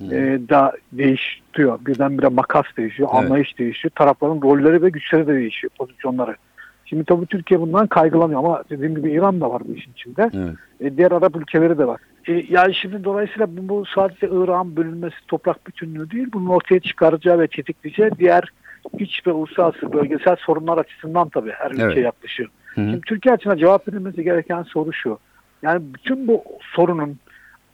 e, 0.00 0.40
da 0.48 0.72
değiştiriyor. 0.92 1.78
Birdenbire 1.86 2.28
makas 2.28 2.64
değişiyor, 2.76 3.08
Evet. 3.14 3.24
anlayış 3.24 3.58
değişiyor. 3.58 3.92
Tarafların 3.94 4.42
rolleri 4.42 4.82
ve 4.82 4.88
güçleri 4.90 5.26
de 5.26 5.34
değişiyor, 5.34 5.70
pozisyonları. 5.78 6.36
Şimdi 6.94 7.04
tabii 7.04 7.26
Türkiye 7.26 7.60
bundan 7.60 7.86
kaygılanıyor 7.86 8.38
ama 8.38 8.62
dediğim 8.70 8.94
gibi 8.94 9.10
İran 9.10 9.40
da 9.40 9.50
var 9.50 9.62
bu 9.68 9.74
işin 9.74 9.92
içinde. 9.92 10.30
Evet. 10.34 10.54
E, 10.80 10.96
diğer 10.96 11.12
Arap 11.12 11.36
ülkeleri 11.36 11.78
de 11.78 11.86
var. 11.86 12.00
E, 12.28 12.32
yani 12.48 12.74
şimdi 12.74 13.04
dolayısıyla 13.04 13.56
bu, 13.56 13.68
bu 13.68 13.84
sadece 13.94 14.28
Irak'ın 14.32 14.76
bölünmesi 14.76 15.16
toprak 15.28 15.66
bütünlüğü 15.66 16.10
değil, 16.10 16.28
bunun 16.32 16.48
ortaya 16.48 16.80
çıkaracağı 16.80 17.38
ve 17.38 17.46
tetikleyeceği 17.46 18.10
diğer 18.18 18.44
iç 18.98 19.26
ve 19.26 19.32
uluslararası 19.32 19.92
bölgesel 19.92 20.36
sorunlar 20.36 20.78
açısından 20.78 21.28
tabii 21.28 21.50
her 21.50 21.70
ülke 21.70 21.82
Evet. 21.82 21.96
yaklaşıyor. 21.96 22.48
Hı 22.74 22.80
hı. 22.80 22.84
Şimdi 22.84 23.00
Türkiye 23.00 23.34
açısından 23.34 23.58
cevap 23.58 23.88
verilmesi 23.88 24.24
gereken 24.24 24.62
soru 24.62 24.92
şu. 24.92 25.18
Yani 25.62 25.82
bütün 25.94 26.28
bu 26.28 26.44
sorunun 26.60 27.18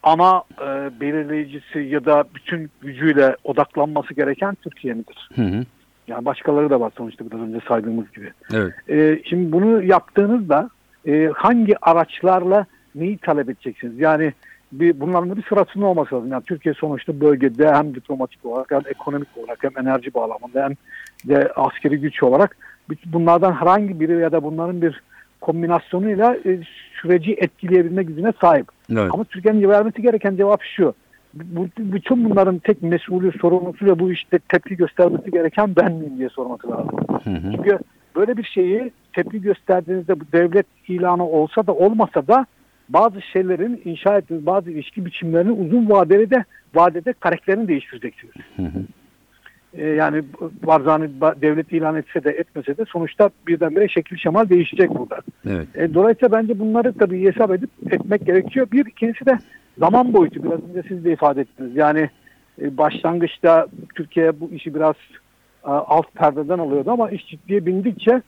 ana 0.03 0.43
e, 0.61 1.01
belirleyicisi 1.01 1.79
ya 1.79 2.05
da 2.05 2.25
bütün 2.35 2.71
gücüyle 2.81 3.37
odaklanması 3.45 4.15
gereken 4.15 4.55
Türkiye 4.55 4.95
midir? 4.95 5.29
Hı 5.35 5.43
hı. 5.43 5.65
Yani 6.11 6.25
başkaları 6.25 6.71
da 6.71 6.81
var 6.81 6.93
sonuçta 6.97 7.31
biraz 7.31 7.41
önce 7.41 7.61
saydığımız 7.69 8.13
gibi. 8.13 8.33
Evet. 8.55 8.73
E, 8.89 9.23
şimdi 9.25 9.53
bunu 9.53 9.83
yaptığınızda 9.83 10.71
e, 11.07 11.31
hangi 11.35 11.75
araçlarla 11.83 12.67
neyi 12.95 13.19
talep 13.19 13.49
edeceksiniz? 13.49 13.99
Yani 13.99 14.33
bir, 14.73 15.01
bunların 15.01 15.37
bir 15.37 15.43
sırasının 15.43 15.85
olması 15.85 16.15
lazım. 16.15 16.33
Yani 16.33 16.43
Türkiye 16.43 16.75
sonuçta 16.75 17.21
bölgede 17.21 17.73
hem 17.73 17.95
diplomatik 17.95 18.47
olarak 18.47 18.71
hem 18.71 18.81
ekonomik 18.87 19.29
olarak 19.37 19.65
hem 19.65 19.87
enerji 19.87 20.15
bağlamında 20.15 20.65
hem 20.65 20.75
de 21.29 21.53
askeri 21.57 22.01
güç 22.01 22.23
olarak 22.23 22.57
bunlardan 23.07 23.53
herhangi 23.53 24.01
biri 24.01 24.21
ya 24.21 24.33
da 24.33 24.43
bunların 24.43 24.83
bir 24.83 25.03
kombinasyonuyla 25.41 26.37
e, 26.37 26.61
süreci 27.03 27.33
etkileyebilme 27.33 28.03
gücüne 28.03 28.33
sahip. 28.41 28.67
Evet. 28.93 29.11
Ama 29.13 29.25
Türkiye'nin 29.25 29.69
vermesi 29.69 30.03
gereken 30.03 30.37
cevap 30.37 30.63
şu. 30.63 30.95
Bu, 31.35 31.69
bütün 31.79 32.31
bunların 32.31 32.59
tek 32.59 32.83
mesulü, 32.83 33.33
sorumlusu 33.39 33.87
ve 33.87 33.99
bu 33.99 34.13
işte 34.13 34.39
tepki 34.39 34.77
göstermesi 34.77 35.31
gereken 35.31 35.77
ben 35.77 35.93
miyim 35.93 36.19
diye 36.19 36.29
sorması 36.29 36.71
lazım. 36.71 36.99
Hı 37.25 37.31
hı. 37.31 37.53
Çünkü 37.57 37.79
böyle 38.17 38.37
bir 38.37 38.45
şeyi 38.45 38.93
tepki 39.13 39.43
gösterdiğinizde 39.43 40.21
bu 40.21 40.25
devlet 40.33 40.67
ilanı 40.89 41.27
olsa 41.27 41.67
da 41.67 41.75
olmasa 41.75 42.27
da 42.27 42.47
bazı 42.89 43.23
şeylerin 43.23 43.83
inşa 43.85 44.19
ettiğiniz 44.19 44.47
bazı 44.47 44.71
ilişki 44.71 45.05
biçimlerini 45.05 45.53
uzun 45.53 45.91
vadede 45.91 46.31
de 46.31 46.45
vadede 46.75 47.13
karakterini 47.13 47.69
değiştireceksiniz. 47.69 48.35
Ee, 49.75 49.87
yani 49.87 50.23
Barzani 50.67 51.11
ba- 51.21 51.43
devlet 51.43 51.73
ilan 51.73 51.97
etse 51.97 52.25
de 52.25 52.31
etmese 52.31 52.77
de 52.77 52.85
sonuçta 52.85 53.31
birdenbire 53.47 53.89
şekil 53.89 54.17
şemal 54.17 54.49
değişecek 54.49 54.91
burada. 54.91 55.19
Evet. 55.49 55.69
E, 55.75 55.95
dolayısıyla 55.95 56.33
bence 56.33 56.59
bunları 56.59 56.93
tabii 56.93 57.27
hesap 57.27 57.51
edip 57.51 57.71
etmek 57.91 58.27
gerekiyor. 58.27 58.67
Bir 58.73 58.87
ikincisi 58.87 59.27
de 59.27 59.39
zaman 59.81 60.13
boyutu. 60.13 60.43
Biraz 60.43 60.61
önce 60.71 60.89
siz 60.89 61.05
de 61.05 61.13
ifade 61.13 61.41
ettiniz. 61.41 61.77
Yani 61.77 62.11
e, 62.63 62.77
başlangıçta 62.77 63.67
Türkiye 63.95 64.41
bu 64.41 64.51
işi 64.51 64.75
biraz 64.75 64.95
e, 65.65 65.71
alt 65.71 66.15
perdeden 66.15 66.59
alıyordu 66.59 66.91
ama 66.91 67.11
iş 67.11 67.27
ciddiye 67.27 67.67
bindikçe 67.67 68.23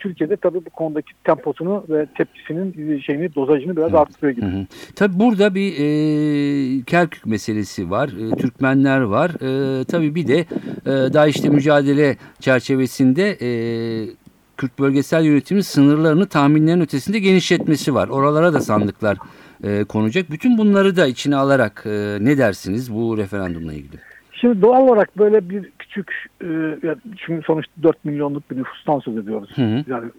Türkiye'de 0.00 0.36
tabii 0.36 0.64
bu 0.66 0.70
konudaki 0.70 1.12
temposunu 1.24 1.84
ve 1.88 2.06
tepkisinin 2.06 3.00
şeyini 3.00 3.34
dozajını 3.34 3.76
biraz 3.76 3.94
arttırıyor 3.94 4.36
gibi. 4.36 4.46
Hı 4.46 4.50
hı. 4.50 4.66
Tabii 4.96 5.18
burada 5.18 5.54
bir 5.54 5.72
e, 5.72 6.82
Kerkük 6.82 7.26
meselesi 7.26 7.90
var, 7.90 8.08
e, 8.08 8.36
Türkmenler 8.36 9.00
var. 9.00 9.30
E, 9.30 9.84
tabii 9.84 10.14
bir 10.14 10.28
de 10.28 10.38
e, 10.38 11.12
DAEŞ'le 11.12 11.44
mücadele 11.44 12.16
çerçevesinde 12.40 13.30
e, 13.30 13.48
Kürt 14.56 14.78
bölgesel 14.78 15.24
yönetimin 15.24 15.60
sınırlarını 15.60 16.26
tahminlerin 16.26 16.80
ötesinde 16.80 17.18
genişletmesi 17.18 17.94
var. 17.94 18.08
Oralara 18.08 18.52
da 18.52 18.60
sandıklar 18.60 19.18
e, 19.64 19.84
konacak. 19.84 20.30
Bütün 20.30 20.58
bunları 20.58 20.96
da 20.96 21.06
içine 21.06 21.36
alarak 21.36 21.82
e, 21.86 22.18
ne 22.20 22.38
dersiniz 22.38 22.94
bu 22.94 23.18
referandumla 23.18 23.72
ilgili? 23.72 24.00
Şimdi 24.32 24.62
doğal 24.62 24.82
olarak 24.82 25.18
böyle 25.18 25.50
bir 25.50 25.70
küçük 25.78 26.12
e, 26.42 26.48
çünkü 27.16 27.46
sonuçta 27.46 27.72
4 27.82 28.04
milyonluk 28.04 28.50
bir 28.50 28.56
nüfustan 28.56 28.98
söz 28.98 29.16
ediyoruz. 29.16 29.50
Hı 29.54 29.62
hı. 29.62 29.84
Yani 29.86 30.10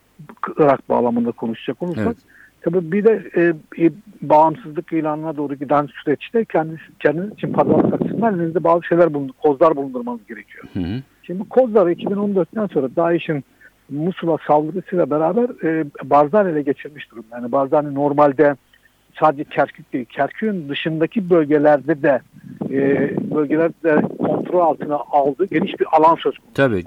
Irak 0.57 0.89
bağlamında 0.89 1.31
konuşacak 1.31 1.81
olursak. 1.81 2.05
Evet. 2.05 2.17
Tabii 2.61 2.91
bir 2.91 3.03
de 3.03 3.29
e, 3.35 3.41
e, 3.85 3.91
bağımsızlık 4.21 4.93
ilanına 4.93 5.37
doğru 5.37 5.55
giden 5.55 5.87
süreçte 6.03 6.45
kendisi, 6.45 6.83
kendiniz 6.99 7.33
için 7.33 7.53
pazarlık 7.53 8.01
açısından 8.01 8.39
elinizde 8.39 8.63
bazı 8.63 8.83
şeyler 8.83 9.13
bulundur, 9.13 9.33
kozlar 9.41 9.75
bulundurmanız 9.75 10.19
gerekiyor. 10.27 10.63
Hı 10.73 10.79
hı. 10.79 11.01
Şimdi 11.23 11.49
kozları 11.49 11.93
2014'ten 11.93 12.67
sonra 12.67 12.95
DAEŞ'in 12.95 13.43
Musul'a 13.89 14.37
saldırısıyla 14.47 15.09
beraber 15.09 15.63
e, 15.63 15.85
Barzani 16.03 16.51
ele 16.51 16.61
geçirmiş 16.61 17.11
durumda. 17.11 17.35
Yani 17.35 17.51
Barzani 17.51 17.95
normalde 17.95 18.55
sadece 19.19 19.43
Kerkük 19.43 19.93
değil, 19.93 20.05
Kerkük'ün 20.05 20.69
dışındaki 20.69 21.29
bölgelerde 21.29 22.01
de 22.01 22.21
e, 22.69 23.09
bölgelerde 23.35 24.01
kontrol 24.17 24.59
altına 24.59 24.95
aldığı 24.95 25.45
geniş 25.45 25.79
bir 25.79 25.87
alan 25.91 26.15
söz 26.15 26.37
konusu. 26.37 26.53
Tabii. 26.53 26.83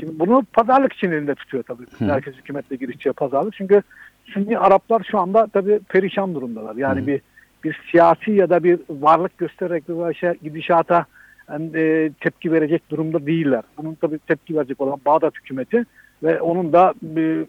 Şimdi 0.00 0.18
bunu 0.18 0.46
pazarlık 0.52 0.92
için 0.92 1.10
elinde 1.10 1.34
tutuyor 1.34 1.62
tabii. 1.62 1.84
Hı. 1.98 2.04
Merkez 2.04 2.34
hükümetle 2.34 2.76
girişeceği 2.76 3.12
pazarlık. 3.12 3.54
Çünkü 3.54 3.82
Sünni 4.24 4.58
Araplar 4.58 5.06
şu 5.10 5.18
anda 5.18 5.46
tabii 5.46 5.80
perişan 5.88 6.34
durumdalar. 6.34 6.76
Yani 6.76 7.02
Hı. 7.02 7.06
bir 7.06 7.20
bir 7.64 7.80
siyasi 7.90 8.32
ya 8.32 8.50
da 8.50 8.64
bir 8.64 8.80
varlık 8.90 9.38
göstererek 9.38 9.88
bir 9.88 10.42
gidişata 10.42 11.06
yani, 11.50 11.70
e, 11.74 12.10
tepki 12.20 12.52
verecek 12.52 12.90
durumda 12.90 13.26
değiller. 13.26 13.62
Bunun 13.78 13.94
tabii 13.94 14.18
tepki 14.18 14.56
verecek 14.56 14.80
olan 14.80 15.00
Bağdat 15.06 15.34
hükümeti 15.36 15.84
ve 16.22 16.40
onun 16.40 16.72
da 16.72 16.94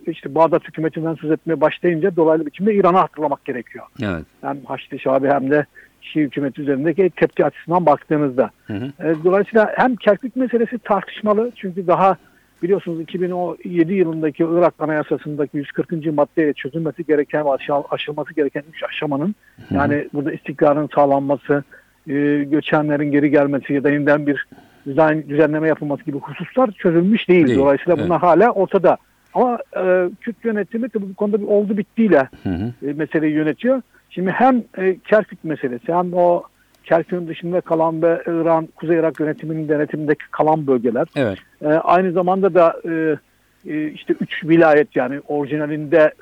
işte 0.07 0.35
Bağdat 0.35 0.67
hükümetinden 0.67 1.15
söz 1.15 1.31
etmeye 1.31 1.61
başlayınca 1.61 2.15
dolaylı 2.15 2.45
biçimde 2.45 2.73
İran'ı 2.73 2.97
hatırlamak 2.97 3.45
gerekiyor. 3.45 3.85
Evet. 4.01 4.25
Hem 4.41 4.57
Haçlı 4.65 4.99
Şabi 4.99 5.27
hem 5.27 5.51
de 5.51 5.65
Şii 6.01 6.21
hükümeti 6.21 6.61
üzerindeki 6.61 7.09
tepki 7.09 7.45
açısından 7.45 7.85
baktığınızda. 7.85 8.51
Hı 8.67 8.73
hı. 8.73 9.07
E, 9.07 9.15
Dolayısıyla 9.23 9.73
hem 9.75 9.95
Kerkük 9.95 10.35
meselesi 10.35 10.79
tartışmalı 10.79 11.51
çünkü 11.55 11.87
daha 11.87 12.17
biliyorsunuz 12.63 13.01
2007 13.01 13.93
yılındaki 13.93 14.43
Irak 14.43 14.73
Anayasası'ndaki 14.79 15.57
140. 15.57 15.91
maddeye 16.13 16.53
çözülmesi 16.53 17.05
gereken 17.05 17.45
ve 17.45 17.49
aşılması 17.89 18.33
gereken 18.33 18.63
üç 18.73 18.83
aşamanın 18.83 19.35
yani 19.71 20.07
burada 20.13 20.31
istikrarın 20.31 20.89
sağlanması, 20.95 21.63
e, 22.07 22.13
göçenlerin 22.43 23.11
geri 23.11 23.31
gelmesi 23.31 23.73
ya 23.73 23.83
da 23.83 23.89
yeniden 23.89 24.27
bir 24.27 24.47
düzen, 24.85 25.29
düzenleme 25.29 25.67
yapılması 25.67 26.03
gibi 26.03 26.17
hususlar 26.17 26.71
çözülmüş 26.71 27.29
değil. 27.29 27.47
Değil, 27.47 27.59
Dolayısıyla 27.59 27.93
evet. 27.95 28.05
bunlar 28.05 28.19
hala 28.19 28.51
ortada. 28.51 28.97
Ama 29.33 29.59
e, 29.77 30.09
Kürt 30.21 30.45
yönetimi 30.45 30.89
tabii 30.89 31.09
bu 31.09 31.13
konuda 31.13 31.41
bir 31.41 31.47
oldu 31.47 31.77
bittiyle 31.77 32.29
Hı 32.43 32.49
hı. 32.49 32.87
e, 32.89 32.93
meseleyi 32.93 33.33
yönetiyor. 33.33 33.81
Şimdi 34.09 34.31
hem 34.31 34.63
e, 34.77 34.97
Kerkük 34.97 35.43
meselesi 35.43 35.93
hem 35.93 36.13
o 36.13 36.43
Kerkük'ün 36.83 37.27
dışında 37.27 37.61
kalan 37.61 38.01
ve 38.01 38.21
İran, 38.27 38.67
Kuzey 38.75 38.97
Irak 38.97 39.19
yönetiminin 39.19 39.69
denetimindeki 39.69 40.23
kalan 40.31 40.67
bölgeler. 40.67 41.07
Evet. 41.15 41.37
E, 41.61 41.67
aynı 41.67 42.11
zamanda 42.11 42.53
da 42.53 42.75
e, 42.89 43.17
e, 43.65 43.87
işte 43.87 44.15
üç 44.19 44.43
vilayet 44.43 44.95
yani 44.95 45.21
orijinalinde 45.27 46.13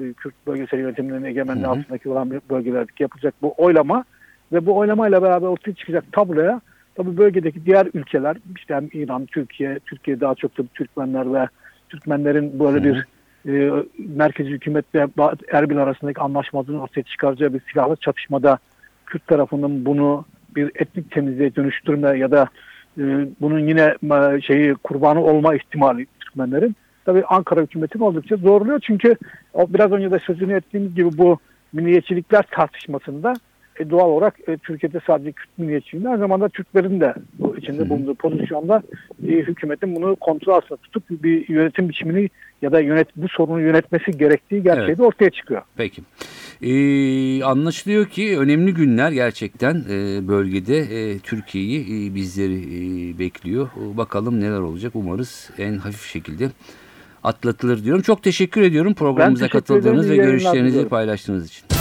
e, 0.00 0.12
Kürt 0.12 0.34
bölgesel 0.46 0.78
yönetiminin 0.78 1.24
egemenliği 1.24 1.66
altındaki 1.66 2.08
olan 2.08 2.30
bölgelerdeki 2.50 3.02
yapılacak 3.02 3.34
bu 3.42 3.54
oylama 3.56 4.04
ve 4.52 4.66
bu 4.66 4.76
oylamayla 4.76 5.22
beraber 5.22 5.46
ortaya 5.46 5.74
çıkacak 5.74 6.04
tabloya 6.12 6.60
tabi 6.96 7.16
bölgedeki 7.16 7.66
diğer 7.66 7.88
ülkeler 7.94 8.36
işte 8.56 8.74
hem 8.74 8.88
İran, 8.92 9.26
Türkiye, 9.26 9.78
Türkiye 9.78 10.20
daha 10.20 10.34
çok 10.34 10.58
da 10.58 10.62
Türkmenler 10.74 11.34
ve 11.34 11.48
Türkmenlerin 11.88 12.60
böyle 12.60 12.84
bir 12.84 13.06
e, 13.46 13.84
merkezi 13.98 14.50
hükümetle 14.50 15.00
Ba- 15.00 15.56
Erbil 15.56 15.78
arasındaki 15.78 16.20
anlaşmazlığın 16.20 16.78
ortaya 16.78 17.02
çıkaracağı 17.02 17.54
bir 17.54 17.60
silahlı 17.72 17.96
çatışmada 17.96 18.58
Kürt 19.06 19.26
tarafının 19.26 19.84
bunu 19.84 20.24
bir 20.56 20.70
etnik 20.74 21.10
temizliğe 21.10 21.56
dönüştürme 21.56 22.18
ya 22.18 22.30
da 22.30 22.48
e, 22.98 23.02
bunun 23.40 23.58
yine 23.58 23.94
e, 24.12 24.40
şeyi 24.40 24.74
kurbanı 24.74 25.24
olma 25.24 25.54
ihtimali 25.54 26.06
Türkmenlerin 26.20 26.76
tabii 27.04 27.24
Ankara 27.24 27.60
hükümetini 27.60 28.04
oldukça 28.04 28.36
zorluyor. 28.36 28.80
Çünkü 28.80 29.16
o 29.54 29.74
biraz 29.74 29.92
önce 29.92 30.10
de 30.10 30.18
sözünü 30.18 30.54
ettiğimiz 30.54 30.94
gibi 30.94 31.18
bu 31.18 31.38
milliyetçilikler 31.72 32.42
tartışmasında 32.50 33.34
e, 33.80 33.90
doğal 33.90 34.08
olarak 34.08 34.34
e, 34.48 34.56
Türkiye'de 34.56 35.00
sadece 35.06 35.32
Kürt 35.32 35.58
milliyetçiliğinde 35.58 36.08
aynı 36.08 36.18
zamanda 36.18 36.48
Türklerin 36.48 37.00
de 37.00 37.14
bu 37.38 37.56
içinde 37.56 37.88
bulunduğu 37.88 38.14
pozisyonda 38.14 38.82
e, 39.28 39.30
hükümetin 39.32 39.96
bunu 39.96 40.16
kontrol 40.16 40.52
altında 40.52 40.76
tutup 40.76 41.04
bir 41.10 41.48
yönetim 41.48 41.88
biçimini 41.88 42.30
ya 42.62 42.72
da 42.72 42.80
yönet 42.80 43.08
bu 43.16 43.28
sorunu 43.28 43.60
yönetmesi 43.60 44.18
gerektiği 44.18 44.62
gerçeği 44.62 44.86
Evet. 44.86 44.98
de 44.98 45.02
ortaya 45.02 45.30
çıkıyor. 45.30 45.62
Peki. 45.76 46.02
Ee, 46.62 47.44
anlaşılıyor 47.44 48.06
ki 48.06 48.38
önemli 48.38 48.74
günler 48.74 49.12
gerçekten 49.12 49.74
e, 49.90 50.28
bölgede 50.28 50.78
e, 50.78 51.18
Türkiye'yi 51.18 51.80
e, 51.80 52.14
bizleri 52.14 52.54
e, 52.56 53.18
bekliyor. 53.18 53.66
E, 53.66 53.96
Bakalım 53.96 54.40
neler 54.40 54.60
olacak. 54.60 54.92
Umarız 54.94 55.50
en 55.58 55.78
hafif 55.78 56.06
şekilde 56.06 56.48
atlatılır 57.24 57.84
diyorum. 57.84 58.02
Çok 58.02 58.22
teşekkür 58.22 58.62
ediyorum 58.62 58.94
programımıza 58.94 59.44
teşekkür 59.44 59.58
katıldığınız 59.58 60.10
ve 60.10 60.16
görüşlerinizi 60.16 60.88
paylaştığınız 60.88 61.46
için. 61.46 61.75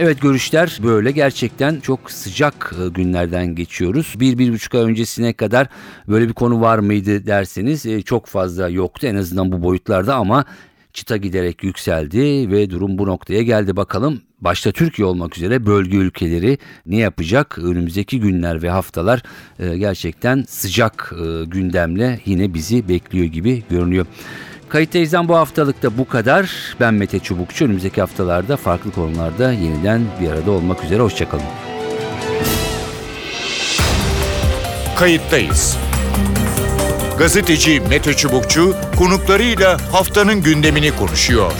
Evet 0.00 0.20
görüşler 0.20 0.78
böyle 0.82 1.10
gerçekten 1.10 1.80
çok 1.80 2.10
sıcak 2.10 2.74
e, 2.84 2.88
günlerden 2.88 3.54
geçiyoruz. 3.54 4.14
Bir, 4.20 4.38
bir 4.38 4.52
buçuk 4.52 4.74
ay 4.74 4.80
öncesine 4.80 5.32
kadar 5.32 5.66
böyle 6.08 6.28
bir 6.28 6.32
konu 6.32 6.60
var 6.60 6.78
mıydı 6.78 7.26
derseniz 7.26 7.86
e, 7.86 8.02
çok 8.02 8.26
fazla 8.26 8.68
yoktu 8.68 9.06
en 9.06 9.14
azından 9.14 9.52
bu 9.52 9.62
boyutlarda 9.62 10.14
ama 10.14 10.44
çıta 10.92 11.16
giderek 11.16 11.64
yükseldi 11.64 12.50
ve 12.50 12.70
durum 12.70 12.98
bu 12.98 13.06
noktaya 13.06 13.42
geldi. 13.42 13.76
Bakalım 13.76 14.22
başta 14.40 14.72
Türkiye 14.72 15.06
olmak 15.06 15.36
üzere 15.36 15.66
bölge 15.66 15.96
ülkeleri 15.96 16.58
ne 16.86 16.96
yapacak? 16.96 17.58
Önümüzdeki 17.58 18.20
günler 18.20 18.62
ve 18.62 18.70
haftalar 18.70 19.22
e, 19.58 19.78
gerçekten 19.78 20.44
sıcak 20.48 21.14
gündemle 21.46 22.20
yine 22.24 22.54
bizi 22.54 22.88
bekliyor 22.88 23.26
gibi 23.26 23.62
görünüyor. 23.70 24.06
Kayıt 24.68 24.92
teyzem 24.92 25.28
bu 25.28 25.36
haftalıkta 25.36 25.98
bu 25.98 26.08
kadar. 26.08 26.50
Ben 26.80 26.94
Mete 26.94 27.18
Çubukçu. 27.18 27.64
Önümüzdeki 27.64 28.00
haftalarda 28.00 28.56
farklı 28.56 28.90
konularda 28.92 29.52
yeniden 29.52 30.02
bir 30.20 30.30
arada 30.30 30.50
olmak 30.50 30.84
üzere. 30.84 31.02
Hoşçakalın. 31.02 31.44
Kayıttayız. 34.98 35.76
Gazeteci 37.18 37.80
Mete 37.90 38.14
Çubukçu 38.14 38.74
konuklarıyla 38.98 39.76
haftanın 39.92 40.42
gündemini 40.42 40.96
konuşuyor. 40.96 41.52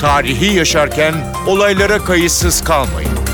Tarihi 0.00 0.56
yaşarken 0.56 1.14
olaylara 1.46 1.98
kayıtsız 1.98 2.64
kalmayın. 2.64 3.27